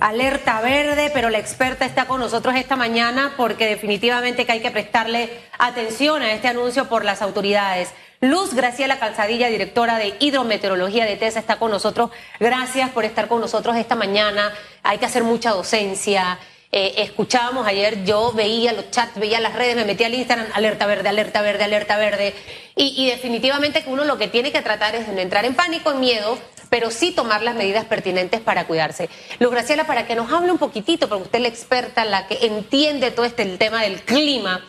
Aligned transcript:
alerta 0.00 0.60
verde, 0.60 1.10
pero 1.12 1.30
la 1.30 1.38
experta 1.38 1.84
está 1.84 2.06
con 2.06 2.20
nosotros 2.20 2.54
esta 2.56 2.74
mañana 2.74 3.34
porque 3.36 3.66
definitivamente 3.66 4.46
que 4.46 4.52
hay 4.52 4.60
que 4.60 4.70
prestarle 4.70 5.30
atención 5.58 6.22
a 6.22 6.32
este 6.32 6.48
anuncio 6.48 6.88
por 6.88 7.04
las 7.04 7.22
autoridades. 7.22 7.92
Luz 8.22 8.52
Graciela 8.54 8.98
Calzadilla, 8.98 9.48
directora 9.48 9.98
de 9.98 10.14
Hidrometeorología 10.18 11.06
de 11.06 11.16
TESA, 11.16 11.40
está 11.40 11.56
con 11.56 11.70
nosotros. 11.70 12.10
Gracias 12.38 12.90
por 12.90 13.04
estar 13.04 13.28
con 13.28 13.40
nosotros 13.40 13.76
esta 13.76 13.94
mañana. 13.94 14.52
Hay 14.82 14.98
que 14.98 15.06
hacer 15.06 15.22
mucha 15.22 15.50
docencia. 15.50 16.38
Eh, 16.72 17.02
escuchábamos 17.02 17.66
ayer, 17.66 18.04
yo 18.04 18.32
veía 18.32 18.72
los 18.72 18.92
chats, 18.92 19.18
veía 19.18 19.40
las 19.40 19.54
redes, 19.54 19.74
me 19.74 19.84
metía 19.84 20.06
al 20.06 20.14
Instagram, 20.14 20.46
alerta 20.54 20.86
verde, 20.86 21.08
alerta 21.08 21.42
verde, 21.42 21.64
alerta 21.64 21.96
verde. 21.96 22.32
Y, 22.76 23.10
definitivamente 23.10 23.82
que 23.82 23.90
uno 23.90 24.04
lo 24.04 24.18
que 24.18 24.28
tiene 24.28 24.52
que 24.52 24.62
tratar 24.62 24.94
es 24.94 25.06
de 25.06 25.12
no 25.12 25.20
entrar 25.20 25.44
en 25.44 25.54
pánico, 25.54 25.90
en 25.90 26.00
miedo, 26.00 26.38
pero 26.70 26.92
sí 26.92 27.10
tomar 27.10 27.42
las 27.42 27.56
medidas 27.56 27.84
pertinentes 27.86 28.40
para 28.40 28.66
cuidarse. 28.68 29.10
Luz 29.40 29.50
Graciela, 29.50 29.86
para 29.86 30.06
que 30.06 30.14
nos 30.14 30.32
hable 30.32 30.52
un 30.52 30.58
poquitito, 30.58 31.08
porque 31.08 31.24
usted 31.24 31.38
es 31.38 31.42
la 31.42 31.48
experta, 31.48 32.04
la 32.04 32.28
que 32.28 32.46
entiende 32.46 33.10
todo 33.10 33.26
este 33.26 33.42
el 33.42 33.58
tema 33.58 33.82
del 33.82 34.00
clima, 34.02 34.64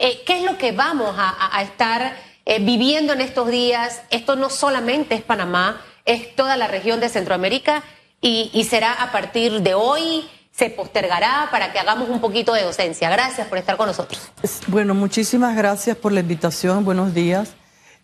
eh, 0.00 0.22
¿qué 0.26 0.38
es 0.38 0.42
lo 0.42 0.58
que 0.58 0.72
vamos 0.72 1.14
a, 1.16 1.62
estar 1.62 2.16
eh, 2.44 2.58
viviendo 2.58 3.12
en 3.12 3.20
estos 3.20 3.48
días? 3.48 4.02
Esto 4.10 4.34
no 4.34 4.50
solamente 4.50 5.14
es 5.14 5.22
Panamá, 5.22 5.80
es 6.04 6.34
toda 6.34 6.56
la 6.56 6.66
región 6.66 6.98
de 6.98 7.08
Centroamérica 7.08 7.84
y 8.20 8.64
será 8.68 8.92
a 8.92 9.12
partir 9.12 9.60
de 9.60 9.74
hoy 9.74 10.28
se 10.56 10.70
postergará 10.70 11.48
para 11.50 11.72
que 11.72 11.78
hagamos 11.78 12.08
un 12.08 12.20
poquito 12.20 12.54
de 12.54 12.62
docencia. 12.62 13.10
Gracias 13.10 13.46
por 13.46 13.58
estar 13.58 13.76
con 13.76 13.88
nosotros. 13.88 14.20
Bueno, 14.68 14.94
muchísimas 14.94 15.54
gracias 15.54 15.96
por 15.96 16.12
la 16.12 16.20
invitación. 16.20 16.84
Buenos 16.84 17.12
días. 17.12 17.54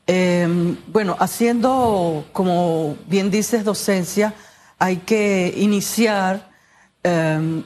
Eh, 0.06 0.77
bueno, 0.88 1.16
haciendo, 1.19 2.27
como 2.33 2.97
bien 3.06 3.30
dices, 3.30 3.65
docencia, 3.65 4.34
hay 4.78 4.98
que 4.98 5.55
iniciar 5.56 6.51
eh, 7.05 7.62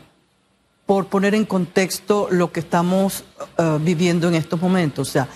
por 0.87 1.07
poner 1.07 1.35
en 1.35 1.45
contexto 1.45 2.29
lo 2.31 2.53
que 2.53 2.61
estamos 2.61 3.25
uh, 3.59 3.79
viviendo 3.81 4.29
en 4.29 4.37
estos 4.37 4.61
momentos. 4.61 5.09
O 5.09 5.13
sea, 5.13 5.29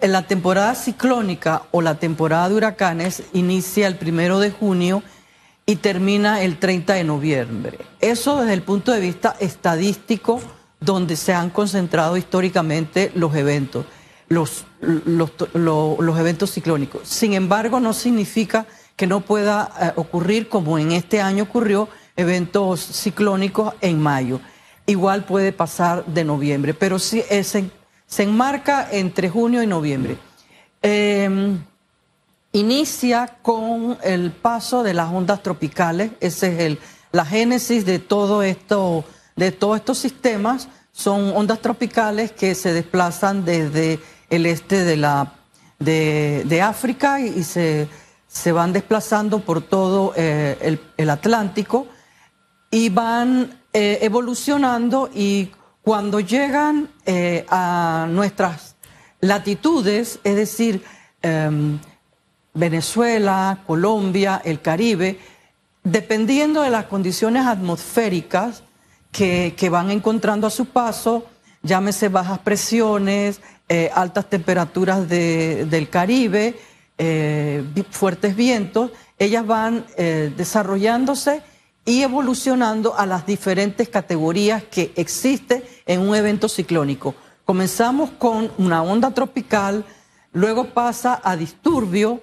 en 0.00 0.12
la 0.12 0.26
temporada 0.26 0.74
ciclónica 0.74 1.62
o 1.70 1.80
la 1.80 1.94
temporada 1.94 2.50
de 2.50 2.56
huracanes 2.56 3.22
inicia 3.32 3.86
el 3.86 3.96
primero 3.96 4.38
de 4.38 4.50
junio 4.50 5.02
y 5.66 5.76
termina 5.76 6.42
el 6.42 6.58
30 6.58 6.94
de 6.94 7.04
noviembre. 7.04 7.78
Eso 8.00 8.40
desde 8.40 8.54
el 8.54 8.62
punto 8.62 8.92
de 8.92 9.00
vista 9.00 9.36
estadístico, 9.38 10.40
donde 10.80 11.16
se 11.16 11.32
han 11.32 11.50
concentrado 11.50 12.16
históricamente 12.16 13.12
los 13.14 13.34
eventos 13.34 13.86
los, 14.32 14.64
eventos 16.18 16.52
ciclónicos. 16.52 17.06
Sin 17.08 17.34
embargo, 17.34 17.80
no 17.80 17.92
significa 17.92 18.66
que 18.96 19.06
no 19.06 19.20
pueda 19.20 19.72
eh, 19.80 19.92
ocurrir, 19.96 20.48
como 20.48 20.78
en 20.78 20.92
este 20.92 21.20
año 21.20 21.44
ocurrió, 21.44 21.88
eventos 22.16 22.80
ciclónicos 22.80 23.74
en 23.80 24.00
mayo. 24.00 24.40
Igual 24.86 25.24
puede 25.24 25.52
pasar 25.52 26.04
de 26.06 26.24
noviembre, 26.24 26.74
pero 26.74 26.98
sí 26.98 27.22
eh, 27.30 27.44
se, 27.44 27.70
se, 28.06 28.22
enmarca 28.22 28.88
entre 28.90 29.28
junio 29.28 29.62
y 29.62 29.66
noviembre. 29.66 30.16
Em, 30.80 31.62
inicia 32.52 33.38
con 33.42 33.98
el 34.02 34.30
paso 34.30 34.82
de 34.82 34.94
las 34.94 35.10
ondas 35.10 35.42
tropicales, 35.42 36.12
esa 36.20 36.46
es 36.48 36.60
el, 36.60 36.78
la 37.10 37.24
génesis 37.24 37.84
de 37.86 37.98
todo 37.98 38.42
esto, 38.42 39.04
de 39.36 39.52
todos 39.52 39.78
estos 39.78 39.98
sistemas, 39.98 40.68
son 40.92 41.34
ondas 41.34 41.60
tropicales 41.60 42.32
que 42.32 42.54
se 42.54 42.72
desplazan 42.72 43.44
desde 43.44 43.98
el 44.28 44.46
este 44.46 44.84
de, 44.84 46.62
África 46.62 47.20
y, 47.20 47.42
se, 47.42 47.88
se, 48.28 48.52
van 48.52 48.72
desplazando 48.72 49.40
por 49.40 49.62
todo 49.62 50.12
eh, 50.16 50.78
el, 50.96 51.10
Atlántico 51.10 51.86
y 52.70 52.90
van 52.90 53.58
eh, 53.72 53.98
evolucionando 54.02 55.10
y 55.14 55.50
cuando 55.82 56.20
llegan 56.20 56.90
eh, 57.06 57.44
a 57.48 58.06
nuestras 58.08 58.76
latitudes, 59.20 60.20
es 60.24 60.36
decir, 60.36 60.84
em, 61.22 61.78
Venezuela, 62.54 63.58
Colombia, 63.66 64.40
el 64.44 64.60
Caribe, 64.60 65.18
dependiendo 65.84 66.62
de 66.62 66.70
las 66.70 66.86
condiciones 66.86 67.46
atmosféricas 67.46 68.62
que, 69.10 69.68
van 69.70 69.90
encontrando 69.90 70.46
a 70.46 70.50
su 70.50 70.66
paso, 70.66 71.26
llámese 71.62 72.08
bajas 72.08 72.38
presiones, 72.38 73.40
eh, 73.68 73.90
altas 73.94 74.28
temperaturas 74.28 75.08
del 75.08 75.88
Caribe, 75.88 76.58
eh, 76.98 77.64
fuertes 77.90 78.36
vientos, 78.36 78.90
ellas 79.18 79.46
van 79.46 79.84
eh, 79.96 80.32
desarrollándose 80.36 81.42
y 81.84 82.02
evolucionando 82.02 82.96
a 82.96 83.06
las 83.06 83.26
diferentes 83.26 83.88
categorías 83.88 84.62
que 84.62 84.92
existen 84.96 85.64
en 85.86 86.00
un 86.00 86.14
evento 86.14 86.48
ciclónico. 86.48 87.14
Comenzamos 87.44 88.10
con 88.10 88.52
una 88.58 88.82
onda 88.82 89.10
tropical, 89.10 89.84
luego 90.32 90.66
pasa 90.66 91.20
a 91.24 91.36
disturbio, 91.36 92.22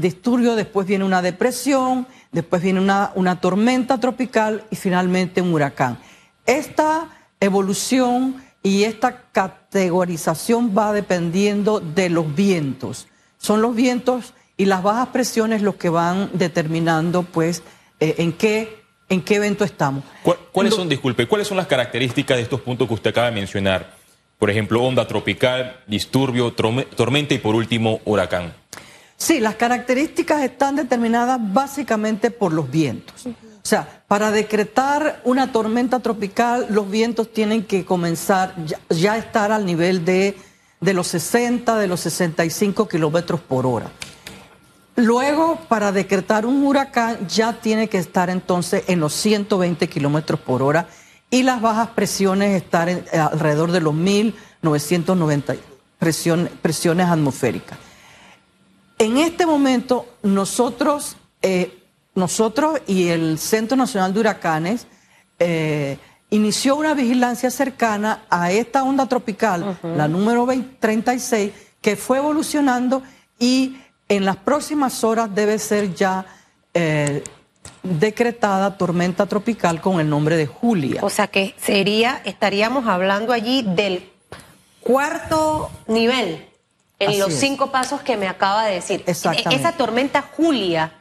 disturbio, 0.00 0.56
después 0.56 0.86
viene 0.86 1.04
una 1.04 1.22
depresión, 1.22 2.06
después 2.32 2.62
viene 2.62 2.80
una, 2.80 3.12
una 3.14 3.40
tormenta 3.40 3.98
tropical 3.98 4.64
y 4.70 4.76
finalmente 4.76 5.42
un 5.42 5.52
huracán. 5.52 5.98
Esta 6.46 7.08
evolución 7.40 8.42
y 8.62 8.84
esta 8.84 9.22
categorización 9.32 10.76
va 10.76 10.92
dependiendo 10.92 11.80
de 11.80 12.10
los 12.10 12.34
vientos. 12.34 13.06
Son 13.38 13.62
los 13.62 13.74
vientos 13.74 14.34
y 14.56 14.64
las 14.64 14.82
bajas 14.82 15.08
presiones 15.08 15.62
los 15.62 15.76
que 15.76 15.88
van 15.88 16.30
determinando, 16.32 17.22
pues, 17.22 17.62
eh, 18.00 18.16
en 18.18 18.32
qué 18.32 18.78
en 19.08 19.22
qué 19.22 19.36
evento 19.36 19.64
estamos. 19.64 20.04
¿Cuáles 20.52 20.74
son, 20.74 20.88
disculpe, 20.88 21.26
cuáles 21.26 21.48
son 21.48 21.56
las 21.56 21.66
características 21.66 22.36
de 22.36 22.42
estos 22.42 22.60
puntos 22.60 22.86
que 22.88 22.94
usted 22.94 23.10
acaba 23.10 23.28
de 23.28 23.34
mencionar? 23.34 23.94
Por 24.38 24.50
ejemplo, 24.50 24.82
onda 24.82 25.06
tropical, 25.06 25.80
disturbio, 25.86 26.52
tormenta 26.52 27.34
y 27.34 27.38
por 27.38 27.54
último, 27.54 28.00
huracán. 28.04 28.52
Sí, 29.18 29.40
las 29.40 29.56
características 29.56 30.42
están 30.42 30.76
determinadas 30.76 31.40
básicamente 31.52 32.30
por 32.30 32.52
los 32.52 32.70
vientos. 32.70 33.26
O 33.26 33.34
sea, 33.68 34.04
para 34.06 34.30
decretar 34.30 35.20
una 35.24 35.50
tormenta 35.50 35.98
tropical, 35.98 36.68
los 36.70 36.88
vientos 36.88 37.32
tienen 37.32 37.64
que 37.64 37.84
comenzar 37.84 38.54
ya, 38.88 39.18
estar 39.18 39.50
al 39.50 39.66
nivel 39.66 40.04
de, 40.04 40.36
de 40.80 40.94
los 40.94 41.08
60, 41.08 41.76
de 41.76 41.88
los 41.88 41.98
65 42.00 42.86
kilómetros 42.86 43.40
por 43.40 43.66
hora. 43.66 43.90
Luego, 44.94 45.58
para 45.68 45.90
decretar 45.90 46.46
un 46.46 46.64
huracán, 46.64 47.26
ya 47.26 47.54
tiene 47.54 47.88
que 47.88 47.98
estar 47.98 48.30
entonces 48.30 48.84
en 48.86 49.00
los 49.00 49.12
120 49.14 49.88
kilómetros 49.88 50.38
por 50.38 50.62
hora 50.62 50.88
y 51.28 51.42
las 51.42 51.60
bajas 51.60 51.88
presiones 51.88 52.56
estar 52.56 52.88
alrededor 53.12 53.72
de 53.72 53.80
los 53.80 53.94
1990 53.94 55.56
presiones, 55.98 56.52
presiones 56.62 57.08
atmosféricas. 57.08 57.87
En 58.98 59.18
este 59.18 59.46
momento, 59.46 60.06
nosotros 60.22 61.16
eh, 61.42 61.78
nosotros 62.18 62.80
y 62.86 63.08
el 63.08 63.38
Centro 63.38 63.76
Nacional 63.76 64.12
de 64.12 64.20
Huracanes 64.20 64.86
eh, 65.38 65.98
inició 66.30 66.76
una 66.76 66.92
vigilancia 66.92 67.50
cercana 67.50 68.24
a 68.28 68.50
esta 68.50 68.82
onda 68.82 69.06
tropical, 69.06 69.78
la 69.82 70.08
número 70.08 70.46
36, 70.80 71.52
que 71.80 71.96
fue 71.96 72.18
evolucionando 72.18 73.02
y 73.38 73.78
en 74.08 74.24
las 74.24 74.36
próximas 74.36 75.04
horas 75.04 75.34
debe 75.34 75.58
ser 75.58 75.94
ya 75.94 76.26
eh, 76.74 77.22
decretada 77.82 78.76
tormenta 78.76 79.26
tropical 79.26 79.80
con 79.80 80.00
el 80.00 80.10
nombre 80.10 80.36
de 80.36 80.46
Julia. 80.46 81.00
O 81.02 81.10
sea 81.10 81.28
que 81.28 81.54
sería, 81.56 82.20
estaríamos 82.24 82.86
hablando 82.88 83.32
allí 83.32 83.62
del 83.62 84.10
cuarto 84.80 85.70
nivel 85.86 86.48
en 86.98 87.18
los 87.18 87.32
cinco 87.34 87.70
pasos 87.70 88.02
que 88.02 88.16
me 88.16 88.28
acaba 88.28 88.66
de 88.66 88.74
decir. 88.74 89.04
Exactamente. 89.06 89.54
Esa 89.54 89.72
tormenta 89.72 90.22
Julia 90.22 90.92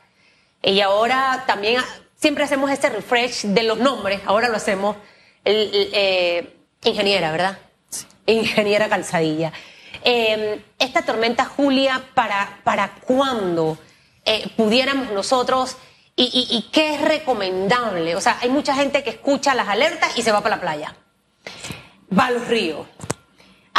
y 0.62 0.82
ahora 0.82 1.44
también 1.48 1.82
siempre 2.16 2.44
hacemos 2.44 2.70
este 2.72 2.90
refresh 2.90 3.44
de 3.44 3.64
los 3.64 3.78
nombres, 3.78 4.22
ahora 4.26 4.50
lo 4.50 4.58
hacemos 4.58 4.96
eh, 5.46 6.56
ingeniera, 6.84 7.32
¿verdad? 7.32 7.58
Ingeniera 8.26 8.90
Calzadilla. 8.90 9.54
Em, 10.04 10.62
esta 10.80 11.02
tormenta 11.04 11.46
Julia, 11.46 12.04
¿para, 12.14 12.60
para 12.64 12.96
cuándo 12.96 13.78
eh, 14.26 14.48
pudiéramos 14.56 15.12
nosotros 15.12 15.78
y, 16.16 16.48
y, 16.50 16.70
qué 16.72 16.96
es 16.96 17.02
recomendable? 17.02 18.16
O 18.16 18.22
sea, 18.22 18.38
hay 18.42 18.50
mucha 18.50 18.74
gente 18.74 19.04
que 19.04 19.12
escucha 19.12 19.54
las 19.54 19.68
alertas 19.68 20.18
y 20.18 20.24
se 20.24 20.32
va 20.32 20.42
para 20.42 20.56
la 20.56 20.62
playa, 20.62 20.96
va 22.18 22.28
a 22.28 22.32
los 22.32 22.48
ríos. 22.48 22.88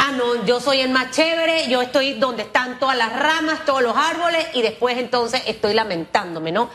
Ah, 0.01 0.13
no, 0.13 0.45
yo 0.45 0.61
soy 0.61 0.79
el 0.79 0.91
más 0.91 1.11
chévere, 1.11 1.67
yo 1.67 1.81
estoy 1.81 2.13
donde 2.13 2.43
están 2.43 2.79
todas 2.79 2.95
las 2.95 3.11
ramas, 3.19 3.65
todos 3.65 3.81
los 3.81 3.97
árboles 3.97 4.47
y 4.53 4.61
después 4.61 4.97
entonces 4.97 5.41
estoy 5.45 5.73
lamentándome, 5.73 6.53
¿no? 6.53 6.69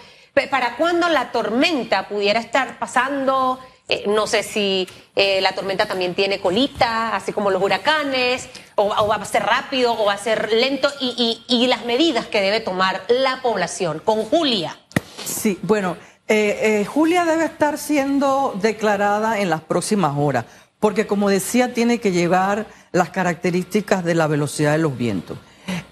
¿Para 0.50 0.76
cuándo 0.76 1.08
la 1.08 1.32
tormenta 1.32 2.06
pudiera 2.06 2.38
estar 2.38 2.78
pasando? 2.78 3.58
Eh, 3.88 4.04
no 4.08 4.26
sé 4.26 4.42
si 4.42 4.86
eh, 5.16 5.40
la 5.40 5.52
tormenta 5.52 5.86
también 5.86 6.14
tiene 6.14 6.38
colita, 6.38 7.16
así 7.16 7.32
como 7.32 7.50
los 7.50 7.62
huracanes, 7.62 8.50
o, 8.74 8.88
va 9.08 9.14
a 9.14 9.24
ser 9.24 9.42
rápido 9.42 9.98
o 9.98 10.04
va 10.04 10.12
a 10.12 10.18
ser 10.18 10.52
lento, 10.52 10.90
y, 11.00 11.66
las 11.66 11.86
medidas 11.86 12.26
que 12.26 12.42
debe 12.42 12.60
tomar 12.60 13.04
la 13.08 13.40
población 13.40 14.00
con 14.04 14.22
Julia. 14.24 14.76
Sí, 15.24 15.58
bueno, 15.62 15.96
Eh, 16.26 16.86
Julia 16.88 17.26
debe 17.26 17.44
estar 17.44 17.76
siendo 17.76 18.54
declarada 18.58 19.40
en 19.40 19.50
las 19.50 19.60
próximas 19.60 20.14
horas, 20.16 20.46
porque 20.84 21.06
como 21.06 21.30
decía, 21.30 21.72
tiene 21.72 21.98
que 21.98 22.12
llevar 22.12 22.66
las 22.92 23.08
características 23.08 24.04
de 24.04 24.14
la 24.14 24.26
velocidad 24.26 24.72
de 24.72 24.78
los 24.78 24.98
vientos. 24.98 25.38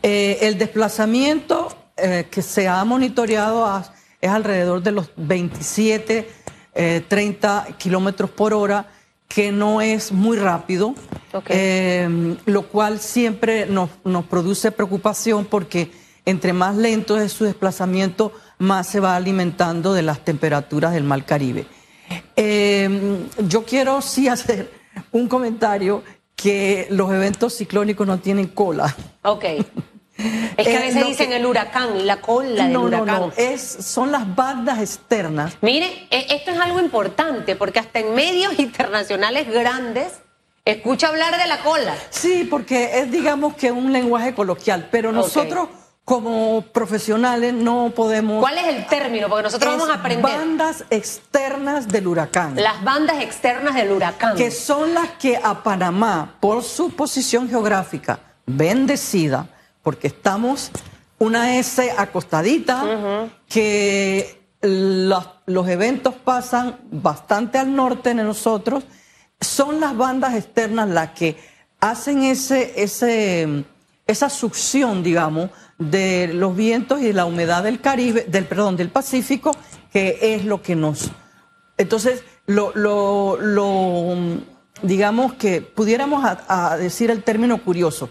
Eh, 0.02 0.40
el 0.42 0.58
desplazamiento 0.58 1.74
que 1.96 2.42
se 2.42 2.68
ha 2.68 2.84
monitoreado 2.84 3.82
es 4.20 4.30
alrededor 4.30 4.82
de 4.82 4.90
los 4.90 5.10
27, 5.16 6.28
30 7.08 7.68
kilómetros 7.78 8.28
por 8.28 8.52
hora, 8.52 8.90
que 9.28 9.50
no 9.50 9.80
es 9.80 10.12
muy 10.12 10.36
rápido, 10.36 10.94
lo 12.44 12.68
cual 12.68 13.00
siempre 13.00 13.64
nos, 13.64 13.88
nos 14.04 14.26
produce 14.26 14.72
preocupación 14.72 15.46
porque 15.46 15.90
entre 16.26 16.52
más 16.52 16.76
lento 16.76 17.18
es 17.18 17.32
su 17.32 17.44
desplazamiento, 17.44 18.32
más 18.58 18.88
se 18.88 19.00
va 19.00 19.16
alimentando 19.16 19.94
de 19.94 20.02
las 20.02 20.22
temperaturas 20.22 20.92
del 20.92 21.04
Mar 21.04 21.24
Caribe. 21.24 21.64
Eh, 22.36 23.26
yo 23.48 23.64
quiero 23.64 24.02
sí 24.02 24.28
hacer 24.28 24.81
un 25.12 25.28
comentario 25.28 26.02
que 26.36 26.86
los 26.90 27.10
eventos 27.12 27.56
ciclónicos 27.56 28.06
no 28.06 28.18
tienen 28.18 28.48
cola. 28.48 28.94
Ok. 29.22 29.44
Es 30.56 30.68
que 30.68 30.76
a 30.76 30.80
veces 30.80 31.06
dicen 31.06 31.32
el 31.32 31.46
huracán, 31.46 32.06
la 32.06 32.20
cola 32.20 32.68
del 32.68 32.76
huracán. 32.76 33.06
No, 33.06 33.26
no, 33.28 33.32
es, 33.36 33.62
son 33.62 34.12
las 34.12 34.36
bandas 34.36 34.78
externas. 34.78 35.56
Mire, 35.62 36.06
e, 36.10 36.26
esto 36.34 36.50
es 36.50 36.60
algo 36.60 36.78
importante 36.78 37.56
porque 37.56 37.80
hasta 37.80 37.98
en 37.98 38.14
medios 38.14 38.52
internacionales 38.58 39.48
grandes 39.50 40.20
escucha 40.64 41.08
hablar 41.08 41.38
de 41.38 41.46
la 41.48 41.58
cola. 41.62 41.96
Sí, 42.10 42.46
porque 42.48 43.00
es 43.00 43.10
digamos 43.10 43.54
que 43.54 43.72
un 43.72 43.92
lenguaje 43.92 44.34
coloquial, 44.34 44.88
pero 44.92 45.10
nosotros 45.10 45.68
como 46.04 46.62
profesionales 46.72 47.54
no 47.54 47.92
podemos... 47.94 48.40
¿Cuál 48.40 48.58
es 48.58 48.66
el 48.66 48.86
término? 48.86 49.28
Porque 49.28 49.44
nosotros 49.44 49.78
vamos 49.78 49.90
a 49.90 50.00
aprender. 50.00 50.22
Bandas 50.24 50.84
externas 50.90 51.88
del 51.88 52.08
huracán. 52.08 52.56
Las 52.56 52.82
bandas 52.82 53.22
externas 53.22 53.74
del 53.74 53.92
huracán. 53.92 54.36
Que 54.36 54.50
son 54.50 54.94
las 54.94 55.10
que 55.10 55.36
a 55.36 55.62
Panamá, 55.62 56.36
por 56.40 56.64
su 56.64 56.90
posición 56.90 57.48
geográfica 57.48 58.20
bendecida, 58.46 59.48
porque 59.82 60.08
estamos 60.08 60.70
una 61.18 61.56
S 61.58 61.92
acostadita, 61.96 63.30
que 63.48 64.42
los, 64.60 65.68
eventos 65.68 66.14
pasan 66.14 66.78
bastante 66.90 67.58
al 67.58 67.74
norte 67.74 68.14
de 68.14 68.24
nosotros, 68.24 68.84
son 69.40 69.80
las 69.80 69.96
bandas 69.96 70.34
externas 70.34 70.88
las 70.88 71.10
que 71.10 71.36
hacen 71.80 72.24
ese, 72.24 72.80
ese, 72.82 73.64
esa 74.06 74.30
succión, 74.30 75.02
digamos, 75.02 75.50
de 75.90 76.30
los 76.32 76.56
vientos 76.56 77.00
y 77.00 77.04
de 77.04 77.12
la 77.12 77.24
humedad 77.24 77.62
del 77.62 77.80
Caribe, 77.80 78.26
del 78.28 78.46
perdón, 78.46 78.76
del 78.76 78.90
Pacífico, 78.90 79.52
que 79.92 80.18
es 80.34 80.44
lo 80.44 80.62
que 80.62 80.74
nos. 80.74 81.10
Entonces, 81.76 82.24
lo, 82.46 82.72
lo, 82.74 83.38
lo 83.40 84.16
digamos 84.82 85.34
que 85.34 85.62
pudiéramos 85.62 86.24
a, 86.24 86.76
decir 86.76 87.10
el 87.10 87.22
término 87.22 87.62
curioso. 87.62 88.10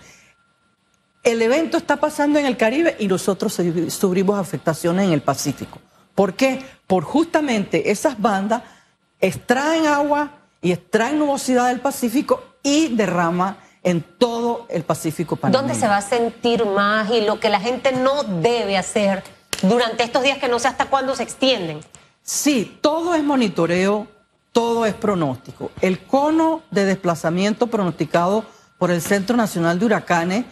El 1.24 1.42
evento 1.42 1.78
está 1.78 1.98
pasando 1.98 2.40
en 2.40 2.46
el 2.46 2.58
Caribe 2.58 2.96
y 3.00 3.08
nosotros 3.08 3.60
sufrimos 3.90 4.40
afectaciones 4.40 5.06
en 5.06 5.14
el 5.14 5.22
Pacífico. 5.22 5.80
¿Por 6.16 6.34
qué? 6.34 6.64
Por 6.88 7.04
justamente 7.04 7.92
esas 7.92 8.20
bandas 8.20 8.64
extraen 9.20 9.86
agua 9.86 10.32
y 10.62 10.72
extraen 10.72 11.20
nubosidad 11.20 11.68
del 11.68 11.80
Pacífico 11.80 12.44
y 12.64 12.96
derrama 12.96 13.58
en 13.84 14.02
todo 14.02 14.68
el 14.70 14.84
Pacífico 14.84 15.36
panameño. 15.36 15.62
¿Dónde 15.62 15.80
se 15.80 15.88
va 15.88 15.98
a 15.98 16.02
sentir 16.02 16.66
más 16.66 17.10
y 17.12 17.22
lo 17.22 17.40
que 17.40 17.50
la 17.50 17.60
gente 17.60 17.92
no 17.92 18.24
debe 18.24 18.78
hacer 18.78 19.24
durante 19.64 20.04
estos 20.04 20.24
días 20.24 20.38
que 20.38 20.48
no 20.48 20.60
sé 20.60 20.68
hasta 20.68 20.86
cuándo 20.86 21.16
se 21.16 21.24
extienden? 21.24 21.80
Sí, 22.24 22.78
todo 22.82 23.16
es 23.16 23.24
monitoreo, 23.24 24.08
todo 24.52 24.86
es 24.86 24.94
pronóstico. 24.94 25.72
El 25.82 26.00
cono 26.00 26.62
de 26.70 26.86
desplazamiento 26.86 27.68
pronosticado 27.68 28.46
por 28.78 28.92
el 28.92 29.02
Centro 29.02 29.36
Nacional 29.36 29.80
de 29.80 29.86
Huracanes 29.86 30.46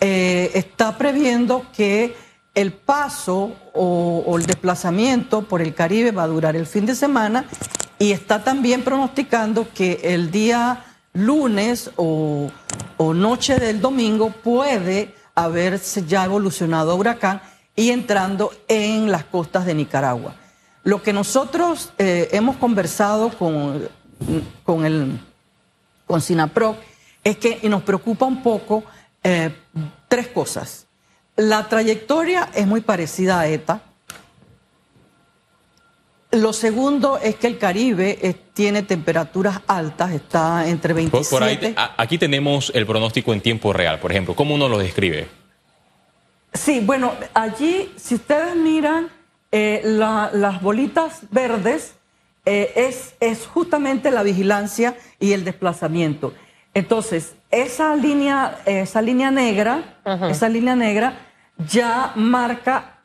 eh, 0.00 0.50
está 0.54 0.98
previendo 0.98 1.66
que 1.72 2.16
el 2.54 2.72
paso 2.72 3.52
o, 3.72 4.24
o 4.26 4.38
el 4.38 4.46
desplazamiento 4.46 5.42
por 5.42 5.62
el 5.62 5.74
Caribe 5.74 6.10
va 6.10 6.24
a 6.24 6.28
durar 6.28 6.56
el 6.56 6.66
fin 6.66 6.84
de 6.86 6.94
semana 6.94 7.46
y 7.98 8.12
está 8.12 8.42
también 8.42 8.82
pronosticando 8.82 9.68
que 9.72 10.00
el 10.02 10.30
día 10.30 10.84
lunes 11.12 11.90
o, 11.96 12.50
noche 12.98 13.58
del 13.58 13.80
domingo 13.80 14.30
puede 14.30 15.14
haberse 15.34 16.06
ya 16.06 16.24
evolucionado 16.24 16.92
a 16.92 16.94
huracán 16.94 17.42
y 17.74 17.90
entrando 17.90 18.52
en 18.68 19.10
las 19.10 19.24
costas 19.24 19.66
de 19.66 19.74
Nicaragua. 19.74 20.36
Lo 20.84 21.02
que 21.02 21.12
nosotros 21.12 21.92
eh, 21.98 22.28
hemos 22.32 22.56
conversado 22.56 23.30
con, 23.30 23.88
con, 24.64 24.84
el, 24.84 25.18
con 26.06 26.20
es 27.24 27.36
que 27.36 27.60
nos 27.68 27.82
preocupa 27.82 28.26
un 28.26 28.42
poco 28.42 28.84
eh, 29.22 29.54
tres 30.08 30.28
cosas. 30.28 30.86
La 31.36 31.68
trayectoria 31.68 32.50
es 32.54 32.66
muy 32.66 32.82
parecida 32.82 33.40
a 33.40 33.48
ETA, 33.48 33.82
lo 36.32 36.54
segundo 36.54 37.18
es 37.18 37.36
que 37.36 37.46
el 37.46 37.58
Caribe 37.58 38.18
eh, 38.22 38.34
tiene 38.54 38.82
temperaturas 38.82 39.60
altas, 39.66 40.12
está 40.12 40.66
entre 40.66 40.94
27. 40.94 41.30
Por, 41.30 41.42
ahí, 41.42 41.74
aquí 41.96 42.16
tenemos 42.16 42.72
el 42.74 42.86
pronóstico 42.86 43.34
en 43.34 43.42
tiempo 43.42 43.72
real, 43.72 44.00
por 44.00 44.10
ejemplo. 44.10 44.34
¿Cómo 44.34 44.54
uno 44.54 44.68
lo 44.68 44.78
describe? 44.78 45.28
Sí, 46.54 46.80
bueno, 46.80 47.12
allí, 47.34 47.92
si 47.96 48.14
ustedes 48.14 48.56
miran 48.56 49.10
eh, 49.50 49.82
las 49.84 50.62
bolitas 50.62 51.20
verdes, 51.30 51.94
eh, 52.46 52.72
es, 52.76 53.14
es 53.20 53.46
justamente 53.46 54.10
la 54.10 54.22
vigilancia 54.22 54.96
y 55.20 55.32
el 55.32 55.44
desplazamiento. 55.44 56.32
Entonces, 56.72 57.34
esa 57.50 57.94
línea, 57.94 58.58
esa 58.64 59.02
línea 59.02 59.30
negra, 59.30 59.98
esa 60.30 60.48
línea 60.48 60.74
negra 60.74 61.26
ya 61.70 62.12
marca 62.16 63.00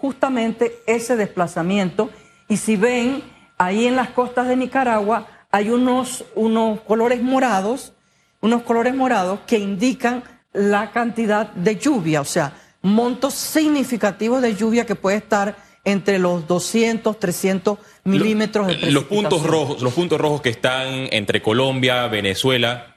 justamente 0.00 0.78
ese 0.86 1.16
desplazamiento 1.16 2.10
y 2.48 2.56
si 2.56 2.76
ven, 2.76 3.22
ahí 3.58 3.86
en 3.86 3.96
las 3.96 4.10
costas 4.10 4.48
de 4.48 4.56
Nicaragua 4.56 5.26
hay 5.50 5.70
unos, 5.70 6.24
unos 6.34 6.80
colores 6.80 7.22
morados, 7.22 7.92
unos 8.40 8.62
colores 8.62 8.94
morados 8.94 9.40
que 9.46 9.58
indican 9.58 10.22
la 10.52 10.90
cantidad 10.90 11.52
de 11.52 11.76
lluvia, 11.76 12.20
o 12.20 12.24
sea, 12.24 12.52
montos 12.82 13.34
significativos 13.34 14.40
de 14.42 14.54
lluvia 14.54 14.86
que 14.86 14.94
puede 14.94 15.18
estar 15.18 15.56
entre 15.84 16.18
los 16.18 16.46
200, 16.46 17.18
300 17.18 17.78
milímetros 18.04 18.66
de 18.66 18.74
precipitación. 18.74 18.94
Los 18.94 19.04
puntos 19.04 19.42
rojos, 19.42 19.82
los 19.82 19.92
puntos 19.92 20.20
rojos 20.20 20.40
que 20.40 20.50
están 20.50 21.08
entre 21.12 21.40
Colombia, 21.40 22.06
Venezuela. 22.08 22.96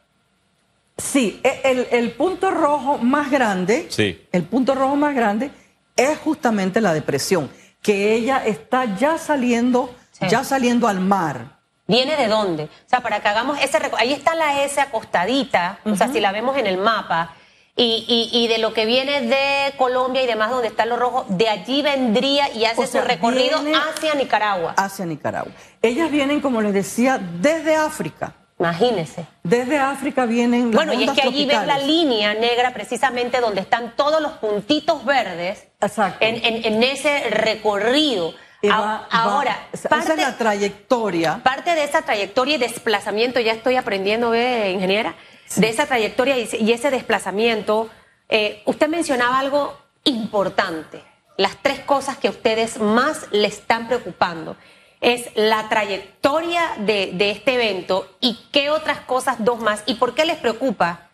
Sí, 0.98 1.40
e, 1.44 1.62
el, 1.64 1.88
el 1.92 2.12
punto 2.12 2.52
rojo 2.52 2.98
más 2.98 3.32
grande, 3.32 3.88
sí. 3.90 4.20
el 4.32 4.44
punto 4.44 4.75
rojo 4.75 4.96
más 4.96 5.16
grande 5.16 5.52
es 5.96 6.18
justamente 6.20 6.82
la 6.82 6.94
depresión 6.94 7.50
que 7.82 8.14
ella 8.14 8.46
está 8.46 8.86
ya 8.96 9.18
saliendo, 9.18 9.94
ya 10.30 10.44
saliendo 10.44 10.88
al 10.88 11.00
mar. 11.00 11.60
¿Viene 11.88 12.16
de 12.16 12.28
dónde? 12.28 12.64
O 12.66 12.90
sea, 12.90 13.02
para 13.02 13.22
que 13.22 13.28
hagamos 13.28 13.60
ese 13.62 13.78
ahí 13.98 14.14
está 14.14 14.36
la 14.36 14.64
S 14.64 14.80
acostadita, 14.80 15.80
o 15.84 15.96
sea, 15.96 16.08
si 16.08 16.20
la 16.20 16.32
vemos 16.32 16.58
en 16.58 16.68
el 16.68 16.78
mapa, 16.78 17.36
y, 17.76 18.30
y, 18.32 18.48
de 18.48 18.58
lo 18.60 18.74
que 18.74 18.86
viene 18.86 19.22
de 19.22 19.76
Colombia 19.78 20.22
y 20.22 20.28
demás, 20.28 20.52
donde 20.52 20.68
está 20.68 20.86
lo 20.86 20.98
rojo, 20.98 21.26
de 21.30 21.48
allí 21.48 21.82
vendría 21.82 22.54
y 22.54 22.66
hace 22.66 22.86
su 22.86 23.00
recorrido 23.00 23.58
hacia 23.58 24.14
Nicaragua. 24.14 24.74
Hacia 24.78 25.06
Nicaragua. 25.06 25.52
Ellas 25.82 26.12
vienen, 26.12 26.42
como 26.42 26.62
les 26.62 26.74
decía, 26.74 27.18
desde 27.18 27.76
África. 27.76 28.36
Imagínese. 28.62 29.25
Desde 29.41 29.80
África 29.80 30.27
vienen 30.27 30.65
las 30.72 30.75
Bueno, 30.75 30.94
y 30.94 31.03
es 31.06 31.12
que 31.13 31.24
allí 31.24 31.48
ves 31.48 31.65
la 31.65 31.80
línea 31.80 32.36
negra 32.36 32.72
precisamente 32.74 33.39
donde 33.39 33.62
están 33.62 33.96
todos 33.96 34.22
los 34.22 34.34
puntitos 34.34 35.03
verdes 35.03 35.65
Exacto. 35.82 36.24
En, 36.24 36.63
en, 36.63 36.84
ese 36.84 37.32
recorrido. 37.32 38.36
Ahora, 38.70 39.68
parte, 39.89 40.03
esa 40.03 40.13
es 40.13 40.20
la 40.20 40.38
trayectoria. 40.38 41.41
Parte 41.44 41.74
de 41.74 41.86
esa 41.86 42.03
trayectoria 42.03 42.58
y 42.58 42.60
desplazamiento, 42.60 43.39
ya 43.39 43.53
estoy 43.53 43.77
aprendiendo, 43.77 44.30
¿ve, 44.30 44.70
ingeniera? 44.70 45.15
De 45.56 45.68
esa 45.68 45.88
trayectoria 45.88 46.38
y, 46.38 46.72
ese 46.72 46.91
desplazamiento, 46.91 47.89
eh, 48.30 48.62
usted 48.68 48.89
mencionaba 48.89 49.39
algo 49.39 49.75
importante, 50.03 51.01
las 51.36 51.58
tres 51.63 51.80
cosas 51.80 52.18
que 52.18 52.27
a 52.27 52.32
ustedes 52.32 52.80
más 52.80 53.25
le 53.32 53.48
están 53.48 53.88
preocupando 53.88 54.56
es 55.01 55.25
la 55.36 55.67
trayectoria 55.67 56.62
de, 56.77 57.31
este 57.31 57.55
evento 57.55 58.08
y 58.22 58.39
qué 58.51 58.70
otras 58.70 59.00
cosas, 59.00 59.43
dos 59.43 59.60
más, 59.60 59.84
y 59.88 59.96
por 59.96 60.13
qué 60.13 60.25
les 60.25 60.38
preocupa 60.38 61.10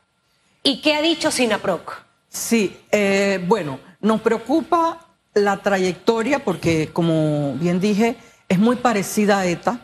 y 0.61 0.81
qué 0.81 0.95
ha 0.95 1.01
dicho 1.01 1.31
Sinaproc. 1.31 2.03
Sí, 2.27 2.77
eh, 2.91 3.43
bueno, 3.47 3.79
nos 4.01 4.21
preocupa 4.21 5.05
la 5.33 5.57
trayectoria 5.57 6.43
porque, 6.43 6.89
como 6.91 7.53
bien 7.55 7.79
dije, 7.79 8.17
es 8.49 8.59
muy 8.59 8.75
parecida 8.75 9.39
a 9.39 9.45
ETA. 9.45 9.79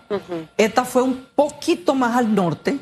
ETA 0.57 0.83
fue 0.83 1.01
un 1.01 1.25
poquito 1.33 1.95
más 1.95 2.17
al 2.17 2.35
norte, 2.35 2.77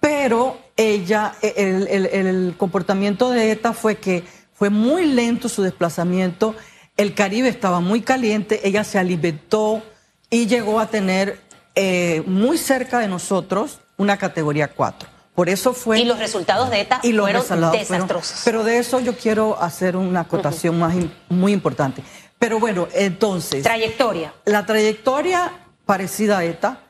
pero 0.00 0.58
ella, 0.76 1.34
el, 1.42 1.86
el 1.88 2.54
comportamiento 2.56 3.30
de 3.30 3.52
ETA 3.52 3.72
fue 3.72 3.96
que 3.98 4.24
fue 4.52 4.68
muy 4.68 5.06
lento 5.06 5.48
su 5.48 5.62
desplazamiento, 5.62 6.54
el 6.96 7.14
Caribe 7.14 7.48
estaba 7.48 7.80
muy 7.80 8.02
caliente, 8.02 8.60
ella 8.64 8.84
se 8.84 8.98
alimentó 8.98 9.82
y 10.30 10.46
llegó 10.46 10.80
a 10.80 10.86
tener 10.86 11.40
eh, 11.74 12.22
muy 12.26 12.56
cerca 12.56 13.00
de 13.00 13.08
nosotros 13.08 13.80
una 13.96 14.16
categoría 14.16 14.68
4. 14.68 15.08
Por 15.34 15.48
eso 15.48 15.72
fue. 15.72 16.00
Y 16.00 16.04
los 16.04 16.18
resultados 16.18 16.70
de 16.70 16.80
ETA 16.80 17.00
fueron 17.00 17.72
desastrosos. 17.72 18.42
pero 18.44 18.64
de 18.64 18.78
eso 18.78 19.00
yo 19.00 19.16
quiero 19.16 19.60
hacer 19.60 19.96
una 19.96 20.20
acotación 20.20 20.78
más 20.78 20.94
muy 21.28 21.52
importante. 21.52 22.02
Pero 22.38 22.58
bueno, 22.58 22.88
entonces. 22.92 23.62
Trayectoria. 23.62 24.32
La 24.44 24.66
trayectoria 24.66 25.52
parecida 25.84 26.38
a 26.38 26.44
ETA, 26.44 26.80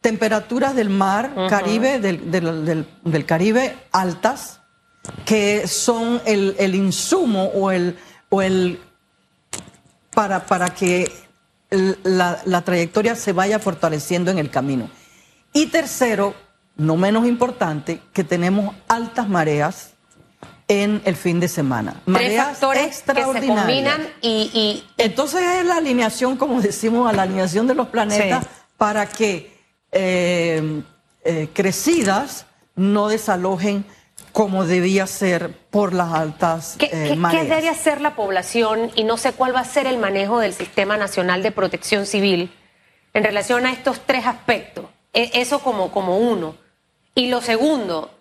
temperaturas 0.00 0.74
del 0.74 0.90
mar 0.90 1.32
Caribe, 1.48 1.98
del, 1.98 3.24
Caribe 3.26 3.76
altas, 3.92 4.60
que 5.24 5.66
son 5.66 6.20
el, 6.24 6.74
insumo 6.74 7.46
o 7.54 7.70
el, 7.70 7.98
o 8.28 8.42
el 8.42 8.80
para, 10.12 10.46
para 10.46 10.70
que 10.70 11.10
la, 11.70 12.40
la 12.44 12.62
trayectoria 12.62 13.14
se 13.14 13.32
vaya 13.32 13.58
fortaleciendo 13.58 14.30
en 14.30 14.38
el 14.38 14.50
camino. 14.50 14.90
Y 15.52 15.66
tercero, 15.66 16.34
no 16.76 16.96
menos 16.96 17.26
importante, 17.26 18.00
que 18.12 18.24
tenemos 18.24 18.74
altas 18.88 19.28
mareas 19.28 19.92
en 20.68 21.00
el 21.04 21.16
fin 21.16 21.40
de 21.40 21.48
semana. 21.48 22.00
Mareas 22.06 22.62
extraordinarias. 22.62 23.40
Que 23.40 23.40
se 23.40 23.46
combinan 23.46 24.08
y, 24.20 24.84
Entonces 24.98 25.40
es 25.42 25.66
la 25.66 25.78
alineación, 25.78 26.36
como 26.36 26.60
decimos, 26.60 27.10
a 27.10 27.12
la 27.14 27.22
alineación 27.22 27.66
de 27.66 27.74
los 27.74 27.88
planetas 27.88 28.46
para 28.76 29.06
que 29.06 29.58
eh, 29.90 30.82
eh, 31.24 31.48
crecidas 31.52 32.46
no 32.76 33.08
desalojen 33.08 33.84
como 34.38 34.64
debía 34.66 35.08
ser 35.08 35.50
por 35.68 35.92
las 35.92 36.12
altas 36.12 36.76
¿Qué, 36.78 36.88
eh, 36.92 37.16
mareas. 37.16 37.42
¿Qué 37.42 37.52
debe 37.56 37.68
hacer 37.68 38.00
la 38.00 38.14
población 38.14 38.92
y 38.94 39.02
no 39.02 39.16
sé 39.16 39.32
cuál 39.32 39.52
va 39.52 39.58
a 39.58 39.64
ser 39.64 39.88
el 39.88 39.98
manejo 39.98 40.38
del 40.38 40.54
Sistema 40.54 40.96
Nacional 40.96 41.42
de 41.42 41.50
Protección 41.50 42.06
Civil 42.06 42.54
en 43.14 43.24
relación 43.24 43.66
a 43.66 43.72
estos 43.72 43.98
tres 44.06 44.26
aspectos? 44.26 44.84
E, 45.12 45.32
eso 45.34 45.58
como, 45.58 45.90
como 45.90 46.18
uno. 46.18 46.54
Y 47.16 47.30
lo 47.30 47.40
segundo, 47.40 48.16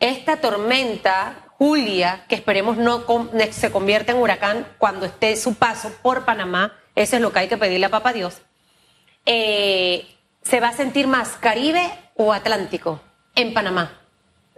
esta 0.00 0.38
tormenta, 0.38 1.44
Julia, 1.58 2.24
que 2.30 2.36
esperemos 2.36 2.78
no 2.78 3.04
se 3.50 3.70
convierta 3.70 4.12
en 4.12 4.22
huracán 4.22 4.66
cuando 4.78 5.04
esté 5.04 5.36
su 5.36 5.54
paso 5.56 5.92
por 6.00 6.24
Panamá, 6.24 6.72
eso 6.94 7.16
es 7.16 7.20
lo 7.20 7.30
que 7.30 7.40
hay 7.40 7.48
que 7.48 7.58
pedirle 7.58 7.84
a 7.84 7.90
Papá 7.90 8.14
Dios, 8.14 8.40
eh, 9.26 10.06
¿se 10.40 10.60
va 10.60 10.68
a 10.68 10.72
sentir 10.72 11.08
más 11.08 11.36
Caribe 11.38 11.92
o 12.14 12.32
Atlántico 12.32 13.02
en 13.34 13.52
Panamá? 13.52 13.97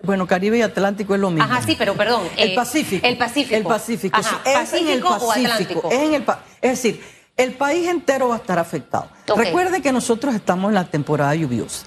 Bueno, 0.02 0.26
Caribe 0.26 0.58
y 0.58 0.62
Atlántico 0.62 1.14
es 1.14 1.20
lo 1.20 1.30
mismo. 1.30 1.44
Ajá, 1.44 1.62
sí, 1.62 1.76
pero 1.78 1.94
perdón. 1.94 2.22
El 2.36 2.50
eh, 2.50 2.54
Pacífico. 2.54 3.06
El 3.06 3.18
Pacífico. 3.18 3.56
El 3.56 3.64
Pacífico. 3.64 4.16
Ajá, 4.16 4.40
es 4.44 4.72
en 4.72 4.88
el 4.88 5.00
Pacífico. 5.00 5.26
O 5.26 5.32
Atlántico. 5.32 5.88
Es, 5.90 5.98
en 6.00 6.14
el, 6.14 6.24
es 6.62 6.70
decir, 6.70 7.04
el 7.36 7.54
país 7.54 7.88
entero 7.88 8.28
va 8.28 8.36
a 8.36 8.38
estar 8.38 8.58
afectado. 8.58 9.08
Recuerde 9.36 9.80
que 9.80 9.92
nosotros 9.92 10.34
estamos 10.34 10.68
en 10.68 10.74
la 10.74 10.84
temporada 10.84 11.34
lluviosa. 11.34 11.86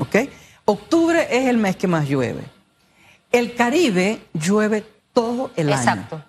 ¿Ok? 0.00 0.16
Octubre 0.64 1.26
es 1.30 1.46
el 1.46 1.56
mes 1.56 1.76
que 1.76 1.86
más 1.86 2.08
llueve. 2.08 2.42
El 3.32 3.54
Caribe 3.54 4.20
llueve 4.32 4.84
todo 5.12 5.52
el 5.56 5.72
año. 5.72 5.78
Exacto. 5.78 6.24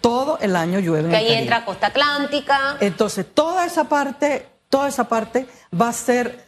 Todo 0.00 0.38
el 0.40 0.56
año 0.56 0.78
llueve. 0.78 1.10
Que 1.10 1.16
ahí 1.16 1.32
entra 1.32 1.64
Costa 1.64 1.88
Atlántica. 1.88 2.76
Entonces, 2.80 3.26
toda 3.34 3.66
esa 3.66 3.84
parte, 3.84 4.48
toda 4.68 4.88
esa 4.88 5.08
parte 5.08 5.46
va 5.78 5.88
a 5.88 5.92
ser, 5.92 6.46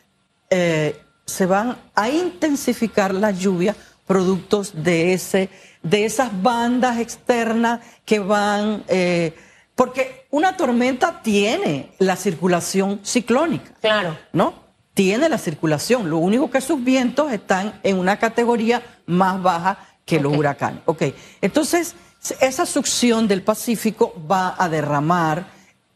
eh, 0.49 1.01
se 1.27 1.47
van 1.47 1.77
a 1.95 2.09
intensificar 2.09 3.15
las 3.15 3.39
lluvias 3.39 3.77
productos 4.11 4.73
de 4.83 5.13
ese, 5.13 5.51
de 5.85 6.05
esas 6.05 6.43
bandas 6.43 6.99
externas 6.99 7.79
que 8.05 8.19
van, 8.19 8.83
eh, 8.89 9.37
porque 9.77 10.27
una 10.31 10.57
tormenta 10.57 11.23
tiene 11.23 11.93
la 12.01 12.17
circulación 12.17 12.99
ciclónica. 13.05 13.71
Claro. 13.81 14.19
¿No? 14.33 14.69
tiene 14.95 15.29
la 15.29 15.39
circulación. 15.39 16.11
Lo 16.11 16.19
único 16.19 16.51
que 16.51 16.61
sus 16.61 16.83
vientos 16.83 17.33
están 17.33 17.79
en 17.85 17.99
una 17.99 18.19
categoría 18.19 18.83
más 19.07 19.41
baja 19.41 19.79
que 20.05 20.19
los 20.21 20.37
huracanes. 20.37 20.83
Ok, 20.87 21.05
entonces 21.41 21.95
esa 22.41 22.67
succión 22.67 23.29
del 23.29 23.43
Pacífico 23.43 24.13
va 24.31 24.57
a 24.59 24.69
derramar 24.69 25.47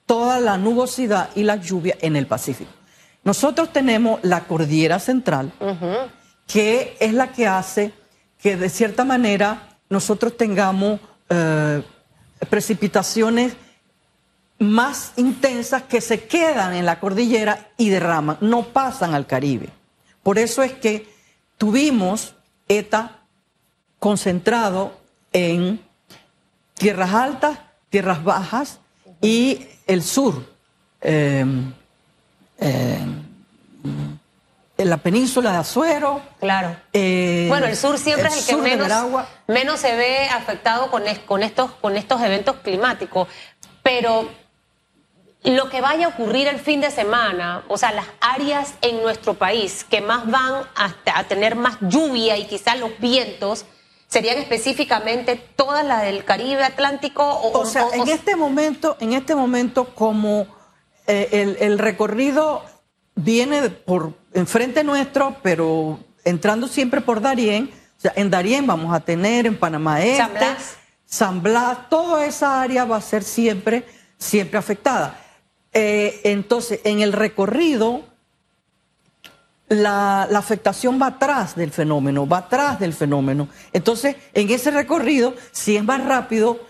toda 0.06 0.38
la 0.38 0.56
nubosidad 0.56 1.30
y 1.34 1.42
la 1.42 1.56
lluvia 1.56 1.98
en 2.00 2.14
el 2.14 2.28
Pacífico. 2.28 2.70
Nosotros 3.24 3.72
tenemos 3.72 4.20
la 4.22 4.44
cordillera 4.44 5.00
central, 5.00 5.52
que 6.46 6.96
es 7.00 7.12
la 7.12 7.32
que 7.32 7.46
hace 7.46 7.92
que 8.44 8.58
de 8.58 8.68
cierta 8.68 9.06
manera 9.06 9.78
nosotros 9.88 10.36
tengamos 10.36 11.00
eh, 11.30 11.82
precipitaciones 12.50 13.56
más 14.58 15.14
intensas 15.16 15.84
que 15.84 16.02
se 16.02 16.24
quedan 16.24 16.74
en 16.74 16.84
la 16.84 17.00
cordillera 17.00 17.70
y 17.78 17.88
derraman, 17.88 18.36
no 18.42 18.64
pasan 18.64 19.14
al 19.14 19.26
Caribe. 19.26 19.70
Por 20.22 20.38
eso 20.38 20.62
es 20.62 20.74
que 20.74 21.08
tuvimos 21.56 22.34
ETA 22.68 23.22
concentrado 23.98 25.00
en 25.32 25.80
tierras 26.74 27.14
altas, 27.14 27.58
tierras 27.88 28.22
bajas 28.22 28.78
y 29.22 29.66
el 29.86 30.02
sur. 30.02 30.44
Em, 31.00 31.72
em, 32.58 33.22
en 34.76 34.90
la 34.90 34.96
península 34.96 35.52
de 35.52 35.58
Azuero. 35.58 36.20
Claro. 36.40 36.76
Eh, 36.92 37.46
bueno, 37.48 37.66
el 37.66 37.76
sur 37.76 37.98
siempre 37.98 38.28
es 38.28 38.48
el 38.48 38.56
que 38.56 38.62
menos, 38.62 38.88
menos, 39.46 39.80
se 39.80 39.94
ve 39.94 40.28
afectado 40.28 40.90
con, 40.90 41.04
con, 41.26 41.42
estos, 41.42 41.70
con 41.72 41.96
estos 41.96 42.20
eventos 42.22 42.56
climáticos. 42.56 43.28
Pero 43.82 44.28
lo 45.44 45.68
que 45.68 45.80
vaya 45.80 46.06
a 46.06 46.08
ocurrir 46.08 46.48
el 46.48 46.58
fin 46.58 46.80
de 46.80 46.90
semana, 46.90 47.64
o 47.68 47.76
sea, 47.76 47.92
las 47.92 48.06
áreas 48.20 48.74
en 48.80 49.02
nuestro 49.02 49.34
país 49.34 49.84
que 49.84 50.00
más 50.00 50.28
van 50.28 50.64
a, 50.74 51.24
tener 51.24 51.54
más 51.54 51.76
lluvia 51.80 52.36
y 52.38 52.46
quizás 52.46 52.78
los 52.80 52.98
vientos, 52.98 53.66
serían 54.08 54.38
específicamente 54.38 55.36
todas 55.36 55.84
las 55.84 56.02
del 56.02 56.24
Caribe 56.24 56.62
Atlántico 56.62 57.40
o, 57.42 57.66
sea 57.66 57.86
en 57.94 58.06
este 58.06 58.36
momento 58.36 58.96
en 59.00 59.12
este 59.12 59.34
momento 59.34 59.86
como 59.86 60.46
eh, 61.08 61.56
el, 61.58 61.78
recorrido 61.80 62.62
viene 63.16 63.70
por 63.70 64.12
enfrente 64.34 64.84
nuestro 64.84 65.36
pero 65.42 65.98
entrando 66.24 66.68
siempre 66.68 67.00
por 67.00 67.20
Darién 67.20 67.70
o 67.96 68.00
sea 68.00 68.12
en 68.16 68.30
Darién 68.30 68.66
vamos 68.66 68.94
a 68.94 69.00
tener 69.00 69.46
en 69.46 69.56
Panamá 69.56 70.02
Este 70.02 70.18
San 70.18 70.32
Blas, 70.34 70.76
San 71.06 71.42
Blas 71.42 71.88
toda 71.88 72.26
esa 72.26 72.60
área 72.60 72.84
va 72.84 72.96
a 72.96 73.00
ser 73.00 73.22
siempre 73.24 73.84
siempre 74.18 74.58
afectada. 74.58 75.20
Eh, 75.72 76.20
entonces, 76.24 76.80
en 76.84 77.00
el 77.00 77.12
recorrido, 77.12 78.04
la, 79.68 80.22
afectación 80.22 81.00
va 81.00 81.08
atrás 81.08 81.56
del 81.56 81.70
fenómeno, 81.70 82.26
va 82.26 82.38
atrás 82.38 82.80
del 82.80 82.92
fenómeno. 82.92 83.48
Entonces, 83.72 84.16
en 84.32 84.50
ese 84.50 84.70
recorrido, 84.70 85.34
si 85.52 85.76
es 85.76 85.84
más 85.84 86.04
rápido, 86.04 86.60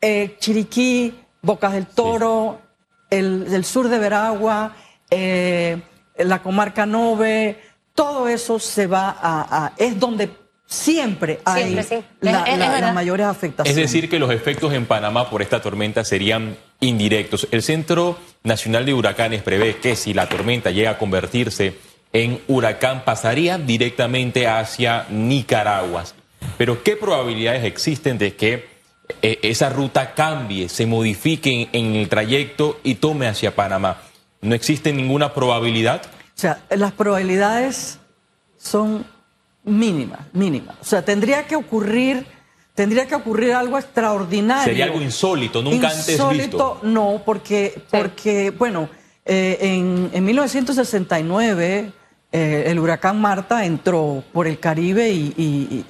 eh, 0.00 0.36
Chiriquí, 0.38 1.18
Bocas 1.42 1.72
del 1.72 1.86
Toro, 1.86 2.60
el, 3.10 3.64
sur 3.64 3.88
de 3.88 3.98
Veragua, 3.98 4.74
eh, 5.10 5.82
la 6.18 6.42
comarca 6.42 6.86
Nove, 6.86 7.60
todo 7.94 8.28
eso 8.28 8.58
se 8.58 8.86
va 8.86 9.16
a, 9.20 9.72
es 9.76 9.98
donde 9.98 10.30
siempre 10.66 11.40
hay 11.44 11.74
las 12.20 12.94
mayores 12.94 13.26
afectaciones. 13.26 13.70
Es 13.70 13.92
decir, 13.92 14.10
que 14.10 14.18
los 14.18 14.30
efectos 14.30 14.72
en 14.72 14.86
Panamá 14.86 15.30
por 15.30 15.42
esta 15.42 15.60
tormenta 15.60 16.04
serían 16.04 16.56
indirectos. 16.80 17.48
El 17.50 17.62
Centro 17.62 18.18
Nacional 18.42 18.84
de 18.84 18.94
Huracanes 18.94 19.42
prevé 19.42 19.76
que 19.76 19.96
si 19.96 20.12
la 20.12 20.28
tormenta 20.28 20.70
llega 20.70 20.90
a 20.90 20.98
convertirse 20.98 21.74
en 22.12 22.40
huracán, 22.48 23.04
pasaría 23.04 23.58
directamente 23.58 24.46
hacia 24.46 25.06
Nicaragua. 25.10 26.04
Pero 26.56 26.82
¿qué 26.82 26.96
probabilidades 26.96 27.64
existen 27.64 28.18
de 28.18 28.34
que 28.34 28.76
eh, 29.22 29.38
esa 29.42 29.68
ruta 29.68 30.14
cambie, 30.14 30.68
se 30.68 30.86
modifique 30.86 31.68
en 31.72 31.94
el 31.94 32.08
trayecto 32.08 32.80
y 32.82 32.96
tome 32.96 33.26
hacia 33.26 33.54
Panamá? 33.54 34.02
¿No 34.40 34.54
existe 34.54 34.92
ninguna 34.92 35.34
probabilidad? 35.34 36.02
O 36.04 36.38
sea, 36.38 36.62
las 36.70 36.92
probabilidades 36.92 37.98
son 38.58 39.06
mínimas, 39.64 40.20
mínimas. 40.32 40.76
O 40.80 40.84
sea, 40.84 41.04
tendría 41.04 41.46
que 41.46 41.56
ocurrir 41.56 42.26
tendría 42.76 43.06
que 43.06 43.16
ocurrir 43.16 43.54
algo 43.54 43.78
extraordinario. 43.78 44.64
Sería 44.64 44.84
algo 44.84 45.00
insólito, 45.00 45.62
nunca 45.62 45.88
antes 45.88 46.06
visto. 46.06 46.30
Insólito, 46.30 46.80
no, 46.82 47.22
porque, 47.24 47.82
porque 47.90 48.50
bueno, 48.50 48.88
eh, 49.24 49.56
en, 50.12 50.24
1969 50.24 51.90
eh, 52.30 52.64
el 52.66 52.78
huracán 52.78 53.20
Marta 53.20 53.64
entró 53.64 54.22
por 54.32 54.46
el 54.46 54.60
Caribe 54.60 55.10
y, 55.10 55.84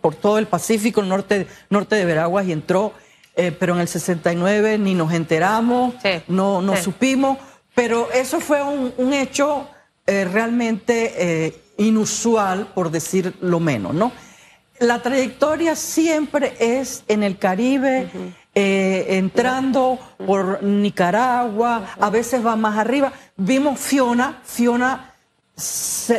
por 0.00 0.14
todo 0.14 0.38
el 0.38 0.46
Pacífico, 0.46 1.00
el 1.00 1.08
norte, 1.08 1.48
norte 1.70 1.96
de 1.96 2.04
Veraguas 2.04 2.46
y 2.46 2.52
entró, 2.52 2.92
eh, 3.34 3.50
pero 3.50 3.74
en 3.74 3.80
el 3.80 3.88
69 3.88 4.78
ni 4.78 4.94
nos 4.94 5.12
enteramos, 5.12 5.94
no, 6.28 6.62
no 6.62 6.76
supimos, 6.76 7.38
pero 7.78 8.10
eso 8.10 8.40
fue 8.40 8.60
un, 8.60 9.12
hecho 9.12 9.68
realmente 10.04 11.54
inusual, 11.76 12.66
por 12.74 12.90
decir 12.90 13.36
lo 13.40 13.60
menos, 13.60 13.94
¿no? 13.94 14.10
la 14.80 15.02
trayectoria 15.02 15.74
siempre 15.76 16.56
es 16.58 17.04
en 17.08 17.22
el 17.22 17.38
Caribe, 17.38 18.08
eh, 18.54 19.06
entrando 19.10 19.98
por 20.24 20.62
Nicaragua, 20.62 21.94
a 21.98 22.10
veces 22.10 22.44
va 22.44 22.56
más 22.56 22.78
arriba. 22.78 23.12
Vimos 23.36 23.78
Fiona, 23.78 24.40
Fiona 24.44 25.14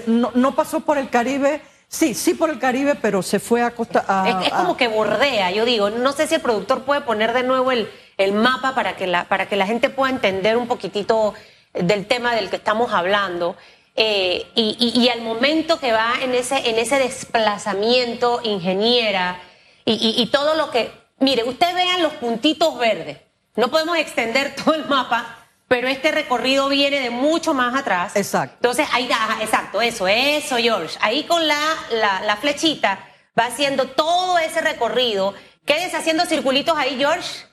no, 0.08 0.56
pasó 0.56 0.82
por 0.82 0.98
el 0.98 1.10
Caribe, 1.10 1.62
sí, 1.88 2.14
sí 2.14 2.34
por 2.34 2.50
el 2.50 2.60
Caribe, 2.60 2.96
pero 2.96 3.22
se 3.22 3.40
fue 3.40 3.62
a 3.62 3.72
Costa... 3.72 4.04
A, 4.08 4.42
es, 4.46 4.52
como 4.52 4.76
que 4.76 4.88
bordea, 4.88 5.52
yo 5.52 5.66
digo, 5.66 5.90
no 5.90 6.12
sé 6.12 6.28
si 6.28 6.36
el 6.36 6.42
productor 6.42 6.84
puede 6.84 7.02
poner 7.02 7.34
de 7.34 7.44
nuevo 7.44 7.72
el, 7.72 7.90
el 8.18 8.34
mapa 8.34 8.76
para 8.76 8.98
que, 8.98 9.08
la, 9.08 9.26
para 9.26 9.48
que 9.48 9.56
la 9.56 9.66
gente 9.66 9.90
pueda 9.90 10.12
entender 10.12 10.58
un 10.58 10.68
poquitito 10.68 11.34
del 11.74 12.08
tema 12.08 12.36
del 12.36 12.50
que 12.50 12.58
estamos 12.58 12.94
hablando. 12.94 13.56
Eh, 13.96 14.48
y, 14.56 15.10
al 15.10 15.22
momento 15.22 15.80
que 15.80 15.92
va 15.92 16.14
en 16.22 16.34
ese, 16.34 16.70
en 16.70 16.80
ese 16.80 17.00
desplazamiento 17.00 18.40
ingeniera 18.44 19.42
y, 19.84 20.26
todo 20.32 20.56
lo 20.56 20.72
que... 20.72 20.92
Mire, 21.20 21.44
usted 21.44 21.76
vea 21.76 21.98
los 21.98 22.14
puntitos 22.14 22.78
verdes. 22.78 23.18
No 23.56 23.70
podemos 23.70 23.98
extender 23.98 24.56
todo 24.64 24.74
el 24.74 24.86
mapa, 24.86 25.48
pero 25.68 25.88
este 25.88 26.12
recorrido 26.12 26.70
viene 26.70 27.02
de 27.02 27.10
mucho 27.10 27.54
más 27.54 27.76
atrás. 27.76 28.16
Exacto. 28.16 28.56
Entonces, 28.56 28.88
ahí, 28.94 29.10
exacto, 29.42 29.82
eso, 29.82 30.08
eso, 30.08 30.58
George. 30.58 30.98
Ahí 31.02 31.24
con 31.24 31.46
la, 31.46 31.76
la, 31.92 32.38
flechita 32.38 33.06
va 33.38 33.48
haciendo 33.48 33.86
todo 33.90 34.40
ese 34.40 34.62
recorrido. 34.62 35.34
Quédese 35.66 35.98
haciendo 35.98 36.26
circulitos 36.26 36.78
ahí, 36.78 36.96
George, 36.98 37.46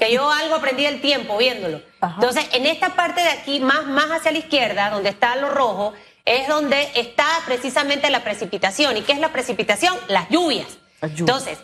que 0.00 0.10
yo 0.10 0.30
algo 0.30 0.54
aprendí 0.54 0.84
del 0.84 1.02
tiempo 1.02 1.36
viéndolo. 1.36 1.82
Entonces, 2.00 2.48
en 2.52 2.64
esta 2.64 2.96
parte 2.96 3.20
de 3.20 3.28
aquí, 3.28 3.60
más, 3.60 3.84
más 3.84 4.10
hacia 4.10 4.32
la 4.32 4.38
izquierda, 4.38 4.88
donde 4.88 5.10
está 5.10 5.36
lo 5.36 5.50
rojo, 5.50 5.92
es 6.24 6.48
donde 6.48 6.90
está 6.94 7.26
precisamente 7.44 8.08
la 8.08 8.24
precipitación. 8.24 8.96
¿Y 8.96 9.02
qué 9.02 9.12
es 9.12 9.18
la 9.18 9.30
precipitación? 9.30 9.94
Las 10.08 10.30
lluvias. 10.30 10.78
Entonces, 11.02 11.58